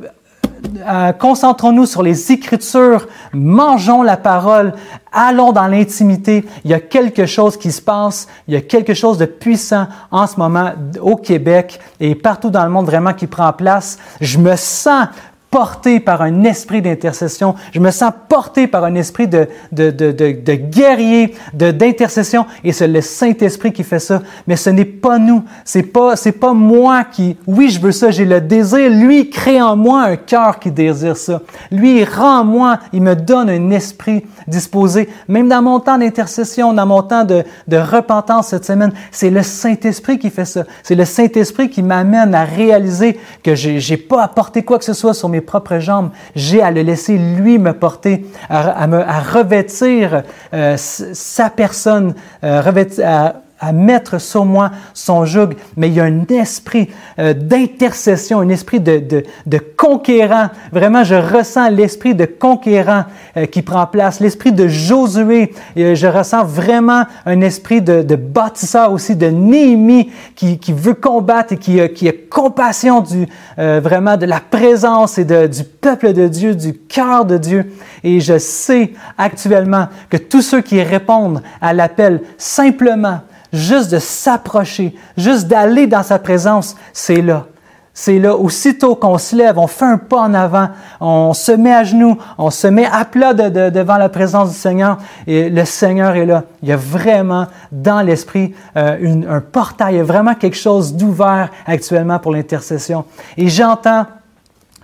concentrons-nous 1.14 1.88
sur 1.88 2.04
les 2.04 2.32
Écritures, 2.32 3.08
mangeons 3.34 4.04
la 4.04 4.16
parole, 4.16 4.74
allons 5.12 5.52
dans 5.52 5.66
l'intimité. 5.66 6.46
Il 6.64 6.72
y 6.72 6.74
a 6.76 6.80
quelque 6.80 7.26
chose 7.26 7.58
qui 7.58 7.72
se 7.72 7.82
passe, 7.82 8.28
il 8.48 8.54
y 8.54 8.58
a 8.58 8.62
quelque 8.62 8.94
chose 8.94 9.18
de 9.18 9.26
puissant 9.26 9.88
en 10.12 10.28
ce 10.28 10.38
moment 10.38 10.72
au 11.02 11.16
Québec 11.16 11.80
et 12.00 12.14
partout 12.14 12.52
dans 12.52 12.64
le 12.64 12.70
monde 12.70 12.86
vraiment 12.86 13.14
qui 13.14 13.26
prend 13.26 13.52
place. 13.54 13.98
Je 14.22 14.38
me 14.38 14.56
sens 14.56 15.08
porté 15.52 16.00
par 16.00 16.22
un 16.22 16.46
esprit 16.46 16.82
d'intercession. 16.82 17.56
Je 17.74 17.82
me 17.82 17.92
sens 17.92 18.14
porté 18.30 18.68
par 18.68 18.86
un 18.86 18.96
esprit 18.96 19.28
de, 19.28 19.50
de, 19.74 19.92
de, 19.92 20.14
de, 20.14 20.32
de 20.32 20.54
guerrier, 20.54 21.36
d'intercession. 21.54 22.46
Et 22.64 22.72
c'est 22.72 22.88
le 22.88 23.02
Saint-Esprit 23.02 23.74
qui 23.74 23.84
fait 23.84 24.00
ça. 24.00 24.22
Mais 24.48 24.56
ce 24.56 24.70
n'est 24.70 24.86
pas 24.86 25.20
nous. 25.20 25.44
C'est 25.66 25.84
pas, 25.84 26.16
c'est 26.16 26.32
pas 26.32 26.54
moi 26.54 27.04
qui, 27.04 27.36
oui, 27.46 27.70
je 27.70 27.82
veux 27.82 27.92
ça, 27.92 28.12
j'ai 28.12 28.24
le 28.24 28.40
désir. 28.40 28.90
Lui 28.90 29.30
crée 29.30 29.62
en 29.62 29.76
moi 29.76 30.04
un 30.04 30.16
cœur 30.16 30.58
qui 30.58 30.72
désire 30.72 31.18
ça. 31.18 31.42
Lui, 31.70 32.00
il 32.00 32.06
rend 32.06 32.40
en 32.40 32.46
moi, 32.46 32.80
il 32.94 33.02
me 33.02 33.16
donne 33.16 33.50
un 33.50 33.72
esprit 33.72 34.26
disposé. 34.48 35.10
Même 35.28 35.50
dans 35.50 35.62
mon 35.62 35.82
temps 35.82 35.98
d'intercession, 35.98 36.72
dans 36.72 36.86
mon 36.86 37.04
temps 37.04 37.26
de, 37.26 37.44
de 37.68 37.78
repentance 37.78 38.48
cette 38.48 38.64
semaine, 38.64 38.94
c'est 39.12 39.30
le 39.30 39.44
Saint-Esprit 39.44 40.18
qui 40.18 40.30
fait 40.30 40.46
ça. 40.46 40.64
C'est 40.82 40.96
le 40.96 41.04
Saint-Esprit 41.04 41.70
qui 41.70 41.84
m'amène 41.84 42.34
à 42.34 42.46
réaliser 42.46 43.20
que 43.44 43.54
j'ai, 43.54 43.82
j'ai 43.82 43.98
pas 43.98 44.24
apporté 44.24 44.64
quoi 44.64 44.80
que 44.80 44.86
ce 44.86 44.94
soit 44.94 45.14
sur 45.14 45.28
mes 45.28 45.40
propres 45.41 45.80
jambes. 45.80 46.12
J'ai 46.36 46.62
à 46.62 46.71
le 46.71 46.82
laisser 46.82 47.17
lui 47.17 47.58
me 47.60 47.73
porter, 47.73 48.25
à, 48.49 48.88
me, 48.88 48.99
à 48.99 49.19
revêtir 49.19 50.23
euh, 50.54 50.75
sa 50.77 51.49
personne, 51.49 52.15
euh, 52.43 52.62
revêtir, 52.62 53.08
à, 53.08 53.36
à 53.62 53.71
mettre 53.71 54.19
sur 54.19 54.43
moi 54.43 54.71
son 54.95 55.24
joug, 55.24 55.50
mais 55.78 55.88
il 55.88 55.93
y 55.93 56.00
a 56.00 56.04
un 56.04 56.26
esprit 56.30 56.89
euh, 57.19 57.34
d'intercession, 57.34 58.39
un 58.39 58.50
esprit 58.50 58.80
de, 58.80 58.97
de, 58.97 59.24
de, 59.45 59.60
conquérant. 59.60 60.50
Vraiment, 60.71 61.04
je 61.04 61.15
ressens 61.15 61.69
l'esprit 61.69 62.15
de 62.15 62.26
conquérant 62.26 63.06
euh, 63.38 63.45
qui 63.45 63.62
prend 63.62 63.86
place, 63.86 64.19
l'esprit 64.19 64.52
de 64.52 64.67
Josué. 64.67 65.54
Et, 65.76 65.95
je 65.95 66.08
ressens 66.08 66.43
vraiment 66.43 67.04
un 67.26 67.41
esprit 67.41 67.82
de, 67.82 68.02
de 68.02 68.15
bâtisseur 68.15 68.91
aussi, 68.91 69.15
de 69.15 69.28
Néhémie 69.28 70.12
qui, 70.36 70.58
qui 70.58 70.74
veut 70.74 70.95
combattre 70.95 71.54
et 71.54 71.58
qui, 71.58 71.80
qui 71.93 72.10
a 72.10 72.13
compassion 72.32 73.02
du, 73.02 73.28
euh, 73.60 73.80
vraiment 73.84 74.17
de 74.17 74.26
la 74.26 74.39
présence 74.39 75.19
et 75.19 75.26
de, 75.26 75.45
du 75.45 75.63
peuple 75.63 76.13
de 76.13 76.28
Dieu, 76.28 76.56
du 76.56 76.74
cœur 76.74 77.26
de 77.26 77.38
Dieu. 77.38 77.71
Et 78.04 78.19
je 78.19 78.39
sais 78.39 78.93
actuellement 79.17 79.88
que 80.10 80.17
tous 80.17 80.41
ceux 80.41 80.62
qui 80.62 80.82
répondent 80.82 81.43
à 81.62 81.74
l'appel 81.74 82.21
simplement, 82.38 83.19
juste 83.52 83.92
de 83.92 84.00
s'approcher, 84.00 84.96
juste 85.18 85.48
d'aller 85.48 85.88
dans 85.88 86.04
sa 86.04 86.20
présence, 86.20 86.76
c'est 86.94 87.22
là. 87.22 87.46
C'est 87.94 88.20
là, 88.20 88.38
aussitôt 88.38 88.96
qu'on 88.96 89.18
se 89.18 89.36
lève, 89.36 89.60
on 89.60 89.68
fait 89.68 89.84
un 89.84 89.98
pas 89.98 90.22
en 90.22 90.34
avant, 90.34 90.70
on 91.02 91.34
se 91.34 91.52
met 91.52 91.74
à 91.74 91.84
genoux, 91.84 92.18
on 92.38 92.50
se 92.50 92.68
met 92.68 92.86
à 92.86 93.04
plat 93.04 93.34
devant 93.34 93.98
la 93.98 94.08
présence 94.08 94.52
du 94.52 94.56
Seigneur 94.56 94.98
et 95.28 95.50
le 95.50 95.66
Seigneur 95.66 96.16
est 96.16 96.26
là. 96.26 96.46
Il 96.64 96.70
y 96.70 96.72
a 96.72 96.78
vraiment 96.78 97.48
dans 97.70 98.02
l'esprit 98.02 98.54
euh, 98.78 99.24
un 99.28 99.42
portail, 99.42 99.96
il 99.96 99.98
y 99.98 100.00
a 100.00 100.06
vraiment 100.06 100.36
quelque 100.36 100.56
chose 100.56 100.94
d'ouvert 100.96 101.50
actuellement 101.66 102.18
pour 102.18 102.32
l'intercession. 102.32 103.04
Et 103.36 103.50
j'entends 103.50 104.06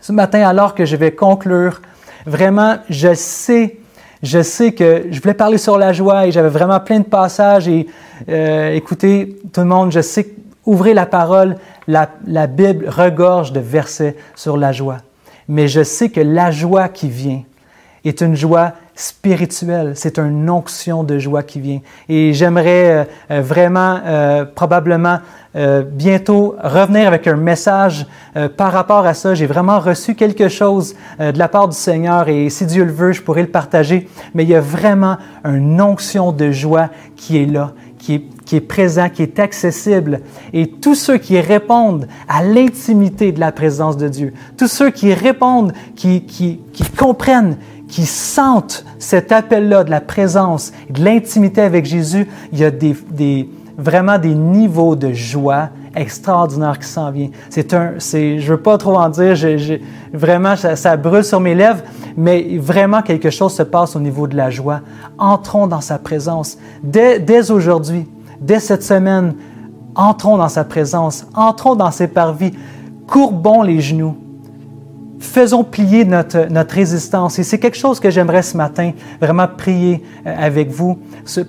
ce 0.01 0.11
matin, 0.11 0.45
alors 0.45 0.75
que 0.75 0.83
je 0.83 0.97
vais 0.97 1.11
conclure, 1.11 1.81
vraiment, 2.25 2.75
je 2.89 3.13
sais 3.13 3.77
je 4.23 4.41
sais 4.41 4.71
que 4.71 5.05
je 5.11 5.21
voulais 5.21 5.33
parler 5.33 5.57
sur 5.57 5.77
la 5.77 5.93
joie 5.93 6.25
et 6.25 6.31
j'avais 6.31 6.49
vraiment 6.49 6.79
plein 6.79 6.99
de 6.99 7.05
passages. 7.05 7.67
Et 7.67 7.87
euh, 8.29 8.73
écoutez, 8.73 9.37
tout 9.53 9.61
le 9.61 9.67
monde, 9.67 9.91
je 9.91 10.01
sais 10.01 10.25
que 10.25 10.37
ouvrez 10.65 10.93
la 10.93 11.05
parole, 11.05 11.55
la, 11.87 12.07
Bible 12.47 12.89
regorge 12.89 13.53
de 13.53 13.59
versets 13.59 14.15
sur 14.35 14.57
la 14.57 14.71
joie. 14.71 14.97
Mais 15.47 15.67
je 15.67 15.81
sais 15.81 16.09
que 16.09 16.19
la 16.19 16.51
joie 16.51 16.89
qui 16.89 17.09
vient 17.09 17.43
est 18.03 18.21
une 18.21 18.35
joie 18.35 18.73
spirituelle, 18.93 19.93
c'est 19.95 20.19
une 20.19 20.49
onction 20.49 21.03
de 21.03 21.19
joie 21.19 21.43
qui 21.43 21.61
vient. 21.61 21.79
Et 22.09 22.33
j'aimerais 22.33 22.89
euh, 22.89 23.03
euh, 23.31 23.41
vraiment, 23.41 24.01
probablement, 24.55 25.19
bientôt 25.91 26.55
revenir 26.61 27.07
avec 27.07 27.25
un 27.25 27.35
message 27.35 28.05
par 28.57 28.71
rapport 28.71 29.07
à 29.07 29.15
ça. 29.15 29.33
J'ai 29.33 29.47
vraiment 29.47 29.79
reçu 29.79 30.13
quelque 30.13 30.49
chose 30.49 30.95
de 31.19 31.35
la 31.35 31.47
part 31.47 31.67
du 31.67 31.75
Seigneur 31.75 32.29
et 32.29 32.51
si 32.51 32.67
Dieu 32.67 32.83
le 32.83 32.91
veut, 32.91 33.11
je 33.11 33.23
pourrais 33.23 33.41
le 33.41 33.47
partager. 33.47 34.07
Mais 34.35 34.43
il 34.43 34.49
y 34.49 34.55
a 34.55 34.61
vraiment 34.61 35.17
une 35.43 35.81
onction 35.81 36.31
de 36.31 36.51
joie 36.51 36.89
qui 37.15 37.41
est 37.41 37.47
là, 37.47 37.73
qui 38.07 38.55
est, 38.55 38.61
présent, 38.61 39.09
qui 39.09 39.23
est 39.23 39.37
accessible. 39.37 40.21
Et 40.53 40.67
tous 40.67 40.95
ceux 40.95 41.17
qui 41.17 41.39
répondent 41.41 42.07
à 42.29 42.41
l'intimité 42.41 43.33
de 43.33 43.39
la 43.41 43.51
présence 43.51 43.97
de 43.97 44.07
Dieu, 44.07 44.33
tous 44.55 44.69
ceux 44.69 44.91
qui 44.91 45.13
répondent, 45.13 45.73
qui, 45.95 46.61
comprennent 46.97 47.57
qui 47.89 48.05
sentent 48.05 48.85
cet 48.99 49.31
appel-là 49.33 49.83
de 49.83 49.91
la 49.91 49.99
présence, 49.99 50.71
de 50.89 51.03
l'intimité 51.03 51.61
avec 51.61 51.85
Jésus, 51.85 52.27
il 52.53 52.59
y 52.59 52.65
a 52.65 52.71
vraiment 53.77 54.17
des 54.17 54.35
niveaux 54.35 54.95
de 54.95 55.11
joie 55.11 55.69
extraordinaires 55.97 56.79
qui 56.79 56.87
s'en 56.87 57.11
viennent. 57.11 57.31
C'est 57.49 57.73
un, 57.73 57.93
c'est, 57.97 58.39
je 58.39 58.53
veux 58.53 58.61
pas 58.61 58.77
trop 58.77 58.95
en 58.97 59.09
dire, 59.09 59.35
vraiment 60.13 60.55
ça, 60.55 60.75
ça, 60.75 60.95
brûle 60.97 61.23
sur 61.23 61.39
mes 61.39 61.55
lèvres, 61.55 61.81
mais 62.15 62.57
vraiment 62.57 63.01
quelque 63.01 63.29
chose 63.29 63.53
se 63.53 63.63
passe 63.63 63.95
au 63.95 63.99
niveau 63.99 64.27
de 64.27 64.35
la 64.35 64.49
joie. 64.49 64.81
Entrons 65.17 65.67
dans 65.67 65.81
sa 65.81 65.97
présence 65.97 66.57
dès, 66.83 67.19
dès 67.19 67.51
aujourd'hui, 67.51 68.07
dès 68.39 68.59
cette 68.59 68.83
semaine. 68.83 69.35
Entrons 69.95 70.37
dans 70.37 70.49
sa 70.49 70.63
présence, 70.63 71.25
entrons 71.33 71.75
dans 71.75 71.89
ses 71.89 72.07
parvis, 72.07 72.51
courbons 73.07 73.63
les 73.63 73.81
genoux 73.81 74.15
faisons 75.19 75.63
plier 75.63 76.05
notre, 76.05 76.47
notre 76.49 76.75
résistance. 76.75 77.39
Et 77.39 77.43
c'est 77.43 77.59
quelque 77.59 77.77
chose 77.77 77.99
que 77.99 78.09
j'aimerais 78.09 78.43
ce 78.43 78.57
matin 78.57 78.91
vraiment 79.19 79.47
prier 79.47 80.03
euh, 80.25 80.35
avec 80.37 80.69
vous 80.69 80.99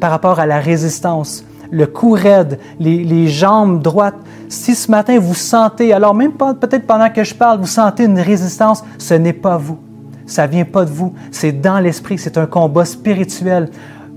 par 0.01 0.11
rapport 0.11 0.41
à 0.41 0.47
la 0.47 0.61
résistance. 0.61 1.45
Le 1.71 1.87
cou 1.87 2.13
raide, 2.13 2.59
les, 2.81 3.05
les 3.05 3.29
jambes 3.29 3.83
droites. 3.83 4.17
Si 4.49 4.75
ce 4.75 4.91
matin 4.91 5.19
vous 5.19 5.35
sentez, 5.35 5.93
alors 5.93 6.15
même 6.15 6.33
peut-être 6.33 6.87
pendant 6.87 7.11
que 7.11 7.23
je 7.23 7.35
parle, 7.35 7.61
vous 7.61 7.67
sentez 7.67 8.05
une 8.05 8.19
résistance, 8.19 8.83
ce 8.97 9.15
n'est 9.15 9.33
pas 9.33 9.59
vous. 9.59 9.79
Ça 10.29 10.47
vient 10.47 10.65
pas 10.65 10.85
de 10.85 10.91
vous. 10.91 11.15
C'est 11.31 11.53
dans 11.53 11.81
l'esprit. 11.81 12.19
C'est 12.19 12.37
un 12.37 12.47
combat 12.47 12.85
spirituel. 12.85 13.71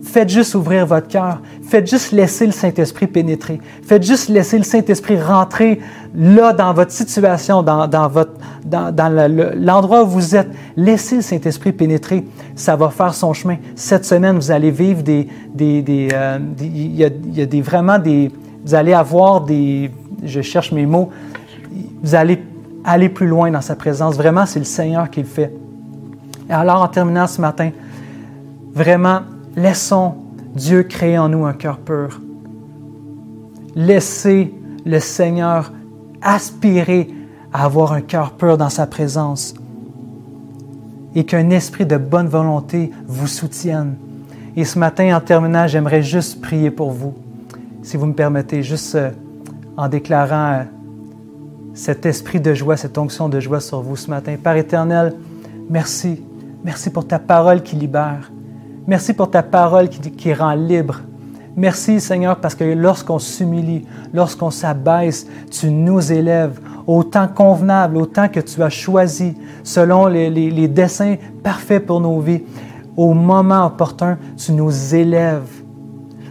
Faites 0.04 0.30
juste 0.30 0.56
ouvrir 0.56 0.86
votre 0.86 1.08
cœur. 1.08 1.42
Faites 1.62 1.90
juste 1.90 2.12
laisser 2.12 2.46
le 2.46 2.52
Saint-Esprit 2.52 3.08
pénétrer. 3.08 3.60
Faites 3.84 4.04
juste 4.04 4.30
laisser 4.30 4.58
le 4.58 4.64
Saint-Esprit 4.64 5.22
rentrer 5.22 5.80
là 6.16 6.54
dans 6.54 6.74
votre 6.74 6.92
situation, 6.92 7.62
dans, 7.62 7.88
dans, 7.88 8.08
votre, 8.08 8.34
dans, 8.66 8.94
l'endroit 9.56 10.04
où 10.04 10.08
vous 10.08 10.36
êtes. 10.36 10.50
Laissez 10.76 11.18
le 11.18 11.22
Saint-Esprit 11.22 11.72
pénétrer. 11.72 12.26
Ça 12.56 12.76
va 12.76 12.90
faire 12.90 13.14
son 13.14 13.32
chemin. 13.34 13.58
Cette 13.76 14.06
semaine, 14.06 14.38
vous 14.38 14.52
allez 14.52 14.72
vivre 14.72 15.04
des... 15.04 15.28
des, 15.54 15.82
des, 15.82 16.10
euh, 16.14 16.40
il, 16.60 16.96
y 16.96 17.06
a, 17.06 17.08
il 17.08 17.38
y 17.38 17.42
a 17.42 17.46
des, 17.46 17.62
vraiment 17.62 18.00
des... 18.00 18.32
Vous 18.66 18.74
allez 18.74 18.94
avoir 18.94 19.42
des... 19.42 19.92
Je 20.24 20.42
cherche 20.42 20.72
mes 20.72 20.86
mots. 20.86 21.10
Vous 22.02 22.16
allez 22.16 22.44
aller 22.84 23.10
plus 23.10 23.28
loin 23.28 23.52
dans 23.52 23.62
sa 23.62 23.76
présence. 23.76 24.16
Vraiment, 24.16 24.46
c'est 24.46 24.60
le 24.60 24.66
Seigneur 24.66 25.10
qui 25.10 25.22
le 25.22 25.28
fait. 25.28 25.54
Et 26.50 26.54
alors, 26.54 26.82
en 26.82 26.88
terminant 26.88 27.28
ce 27.28 27.40
matin, 27.40 27.70
vraiment, 28.74 29.22
Laissons 29.56 30.16
Dieu 30.56 30.84
créer 30.84 31.18
en 31.18 31.30
nous 31.30 31.46
un 31.46 31.54
cœur 31.54 31.78
pur. 31.78 32.22
Laissez 33.76 34.54
le 34.86 35.00
Seigneur 35.00 35.72
aspirer 36.22 37.10
à 37.54 37.66
avoir 37.66 37.94
un 37.94 38.02
cœur 38.02 38.32
pur 38.32 38.58
dans 38.58 38.70
sa 38.70 38.88
présence 38.88 39.54
et 41.16 41.26
qu'un 41.26 41.50
esprit 41.50 41.86
de 41.86 41.98
bonne 41.98 42.28
volonté 42.28 42.92
vous 43.08 43.28
soutienne. 43.28 43.96
Et 44.56 44.66
ce 44.66 44.80
matin, 44.80 45.16
en 45.16 45.22
terminant, 45.22 45.68
j'aimerais 45.68 46.04
juste 46.04 46.42
prier 46.42 46.72
pour 46.72 46.92
vous, 46.92 47.14
si 47.84 47.98
vous 47.98 48.06
me 48.06 48.14
permettez, 48.14 48.64
juste 48.64 48.96
euh, 48.96 49.12
en 49.78 49.88
déclarant 49.88 50.54
euh, 50.54 50.64
cet 51.74 52.06
esprit 52.06 52.40
de 52.40 52.54
joie, 52.54 52.76
cette 52.78 52.98
onction 52.98 53.30
de 53.30 53.40
joie 53.40 53.62
sur 53.62 53.82
vous 53.82 53.96
ce 53.96 54.10
matin. 54.10 54.36
Père 54.42 54.56
éternel, 54.56 55.16
merci. 55.70 56.22
Merci 56.64 56.90
pour 56.90 57.08
ta 57.08 57.18
parole 57.18 57.64
qui 57.64 57.76
libère. 57.76 58.32
Merci 58.88 59.14
pour 59.14 59.30
ta 59.30 59.44
parole 59.44 59.90
qui, 59.90 60.34
rend 60.34 60.54
libre. 60.54 61.02
Merci 61.56 62.00
Seigneur 62.00 62.38
parce 62.38 62.56
que 62.56 62.64
lorsqu'on 62.64 63.20
s'humilie, 63.20 63.86
lorsqu'on 64.14 64.50
s'abaisse, 64.50 65.28
tu 65.52 65.70
nous 65.70 66.12
élèves 66.12 66.60
au 66.88 67.04
temps 67.04 67.28
convenable, 67.28 67.98
au 67.98 68.06
temps 68.06 68.28
que 68.28 68.40
tu 68.40 68.64
as 68.64 68.70
choisi, 68.70 69.36
selon 69.64 70.08
les, 70.08 70.30
les, 70.30 70.68
desseins 70.68 71.16
parfaits 71.44 71.86
pour 71.86 72.02
nos 72.02 72.20
vies. 72.20 72.42
Au 72.98 73.14
moment 73.14 73.66
opportun, 73.68 74.18
tu 74.36 74.52
nous 74.54 74.96
élèves. 74.96 75.62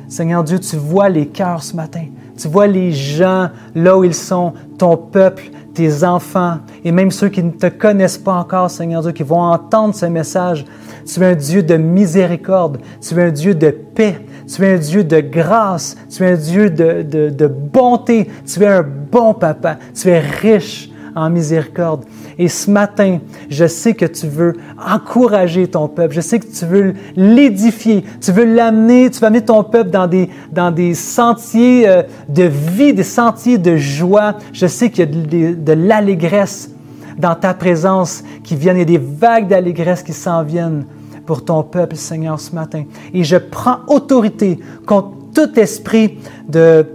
Seigneur 0.09 0.43
Dieu, 0.43 0.59
tu 0.59 0.77
vois 0.77 1.09
les 1.09 1.27
cœurs 1.27 1.63
ce 1.63 1.77
matin. 1.77 2.07
Tu 2.41 2.49
vois 2.49 2.67
les 2.67 2.93
gens 2.93 3.51
là 3.75 3.99
où 3.99 4.05
ils 4.05 4.15
sont, 4.15 4.55
ton 4.79 4.97
peuple, 4.97 5.51
tes 5.75 6.05
enfants 6.05 6.59
et 6.85 6.91
même 6.91 7.11
ceux 7.11 7.29
qui 7.29 7.43
ne 7.43 7.51
te 7.51 7.67
connaissent 7.67 8.19
pas 8.19 8.33
encore, 8.33 8.71
Seigneur 8.71 9.03
Dieu, 9.03 9.13
qui 9.13 9.23
vont 9.23 9.43
entendre 9.43 9.95
ce 9.95 10.07
message. 10.07 10.65
Tu 11.05 11.21
es 11.21 11.27
un 11.27 11.35
Dieu 11.35 11.63
de 11.63 11.77
miséricorde, 11.77 12.79
tu 13.01 13.15
es 13.15 13.23
un 13.23 13.31
Dieu 13.31 13.55
de 13.55 13.71
paix, 13.71 14.25
tu 14.47 14.65
es 14.65 14.75
un 14.75 14.79
Dieu 14.79 15.05
de 15.05 15.21
grâce, 15.21 15.97
tu 16.09 16.23
es 16.23 16.33
un 16.33 16.37
Dieu 16.37 16.71
de, 16.71 17.03
de, 17.03 17.47
bonté, 17.47 18.31
tu 18.47 18.63
es 18.63 18.67
un 18.67 18.85
bon 18.85 19.35
papa, 19.35 19.77
tu 19.95 20.09
es 20.09 20.21
riche 20.21 20.90
en 21.15 21.31
miséricorde. 21.31 22.05
Et 22.39 22.49
ce 22.49 22.71
matin, 22.71 23.19
je 23.49 23.67
sais 23.67 23.95
que 23.95 24.05
tu 24.07 24.27
veux 24.27 24.55
encourager 24.79 25.69
ton 25.69 25.89
peuple. 25.89 26.15
Je 26.15 26.21
sais 26.21 26.39
que 26.39 26.47
tu 26.47 26.65
veux 26.65 26.95
l'édifier. 27.17 28.05
Tu 28.21 28.33
veux 28.33 28.45
l'amener, 28.45 29.11
tu 29.11 29.21
veux 29.21 29.27
amener 29.27 29.45
ton 29.45 29.65
peuple 29.65 29.91
dans 29.91 30.07
des, 30.07 30.31
dans 30.53 30.71
des 30.71 30.95
sentiers 30.95 31.89
euh, 31.89 32.03
de 32.29 32.45
vie, 32.45 32.95
des 32.95 33.03
sentiers 33.03 33.59
de 33.59 33.77
joie. 33.77 34.37
Je 34.53 34.67
sais 34.67 34.91
qu'il 34.91 35.01
y 35.01 35.03
a 35.03 35.07
de, 35.07 35.55
de 35.55 35.73
l'allégresse 35.73 36.71
dans 37.19 37.35
ta 37.35 37.55
présence 37.55 38.23
qui 38.43 38.57
viennent. 38.57 38.77
Il 38.77 38.81
y 38.81 38.83
a 38.83 38.99
des 38.99 38.99
vagues 38.99 39.49
d'allégresse 39.49 40.03
qui 40.03 40.13
s'en 40.13 40.43
viennent 40.43 40.85
pour 41.27 41.45
ton 41.45 41.63
peuple, 41.63 41.97
Seigneur, 41.97 42.41
ce 42.41 42.55
matin. 42.55 42.85
Et 43.15 43.23
je 43.25 43.37
prends 43.37 43.79
autorité 43.87 44.59
contre 44.87 45.13
tout 45.35 45.59
esprit 45.59 46.19
de, 46.49 46.87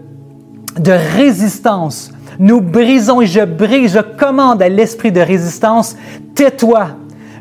de 0.77 0.91
résistance. 0.91 2.11
Nous 2.39 2.61
brisons 2.61 3.21
et 3.21 3.27
je 3.27 3.41
brise, 3.41 3.93
je 3.93 3.99
commande 3.99 4.61
à 4.61 4.69
l'esprit 4.69 5.11
de 5.11 5.21
résistance, 5.21 5.95
tais-toi. 6.35 6.89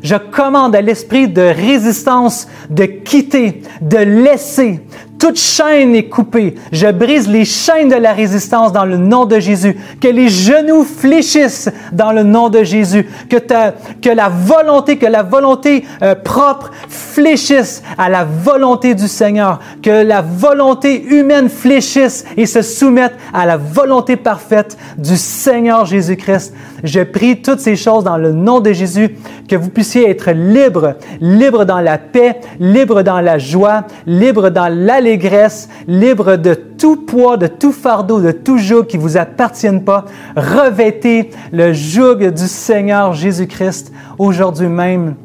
Je 0.03 0.15
commande 0.15 0.75
à 0.75 0.81
l'esprit 0.81 1.27
de 1.27 1.41
résistance 1.41 2.47
de 2.69 2.85
quitter, 2.85 3.63
de 3.81 3.97
laisser, 3.97 4.81
toute 5.19 5.37
chaîne 5.37 5.95
est 5.95 6.05
coupée. 6.05 6.55
Je 6.71 6.87
brise 6.87 7.27
les 7.27 7.45
chaînes 7.45 7.89
de 7.89 7.95
la 7.95 8.11
résistance 8.11 8.71
dans 8.71 8.85
le 8.85 8.97
nom 8.97 9.25
de 9.25 9.39
Jésus. 9.39 9.77
Que 10.01 10.07
les 10.07 10.27
genoux 10.29 10.83
fléchissent 10.83 11.69
dans 11.91 12.11
le 12.11 12.23
nom 12.23 12.49
de 12.49 12.63
Jésus. 12.63 13.07
Que, 13.29 14.09
la 14.09 14.29
volonté, 14.29 14.97
que 14.97 15.05
la 15.05 15.23
volonté 15.23 15.85
euh, 16.01 16.15
propre 16.15 16.71
fléchisse 16.89 17.81
à 17.97 18.09
la 18.09 18.25
volonté 18.25 18.93
du 18.93 19.07
Seigneur. 19.07 19.59
Que 19.81 20.03
la 20.03 20.21
volonté 20.21 21.03
humaine 21.03 21.49
fléchisse 21.49 22.25
et 22.35 22.45
se 22.45 22.61
soumette 22.61 23.13
à 23.33 23.45
la 23.45 23.57
volonté 23.57 24.17
parfaite 24.17 24.77
du 24.97 25.15
Seigneur 25.15 25.85
Jésus-Christ. 25.85 26.53
Je 26.83 27.01
prie 27.01 27.41
toutes 27.41 27.59
ces 27.59 27.75
choses 27.75 28.03
dans 28.03 28.17
le 28.17 28.31
nom 28.31 28.59
de 28.59 28.73
Jésus. 28.73 29.15
Que 29.47 29.55
vous 29.55 29.69
puissiez 29.69 30.09
être 30.09 30.31
libre, 30.31 30.95
libre 31.21 31.63
dans 31.63 31.79
la 31.79 31.97
paix, 31.97 32.41
libre 32.59 33.01
dans 33.01 33.21
la 33.21 33.37
joie, 33.37 33.85
libre 34.05 34.49
dans 34.49 34.67
la 34.67 35.04
l'allégresse, 35.05 35.69
libre 35.87 36.35
de 36.35 36.55
tout 36.55 36.97
poids, 37.05 37.37
de 37.37 37.47
tout 37.47 37.71
fardeau, 37.71 38.19
de 38.21 38.31
tout 38.31 38.57
joug 38.57 38.85
qui 38.85 38.97
vous 38.97 39.17
appartienne 39.17 39.83
pas. 39.83 40.05
Revêtez 40.35 41.29
le 41.51 41.73
joug 41.73 42.31
du 42.31 42.47
Seigneur 42.47 43.13
Jésus-Christ 43.13 43.93
aujourd'hui 44.17 44.67
même. 44.67 45.15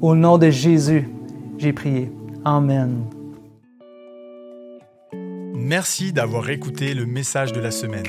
Au 0.00 0.14
nom 0.14 0.38
de 0.38 0.48
Jésus, 0.48 1.08
j'ai 1.58 1.72
prié. 1.72 2.10
Amen. 2.44 3.04
Merci 5.54 6.12
d'avoir 6.12 6.48
écouté 6.50 6.94
le 6.94 7.06
message 7.06 7.52
de 7.52 7.60
la 7.60 7.70
semaine. 7.70 8.06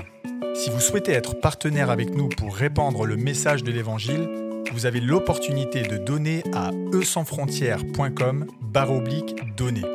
Si 0.54 0.70
vous 0.70 0.80
souhaitez 0.80 1.12
être 1.12 1.40
partenaire 1.40 1.90
avec 1.90 2.16
nous 2.16 2.30
pour 2.30 2.56
répandre 2.56 3.06
le 3.06 3.18
message 3.18 3.64
de 3.64 3.72
l'Évangile, 3.72 4.30
vous 4.74 4.86
avez 4.86 5.00
l'opportunité 5.00 5.84
de 5.84 5.98
donner 5.98 6.44
à 6.54 6.72
eusansfrontières.com 6.94 8.46
barre 8.62 8.92
oblique 8.92 9.36
donner. 9.56 9.95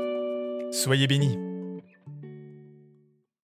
Soyez 0.71 1.09
bénis. 1.09 1.50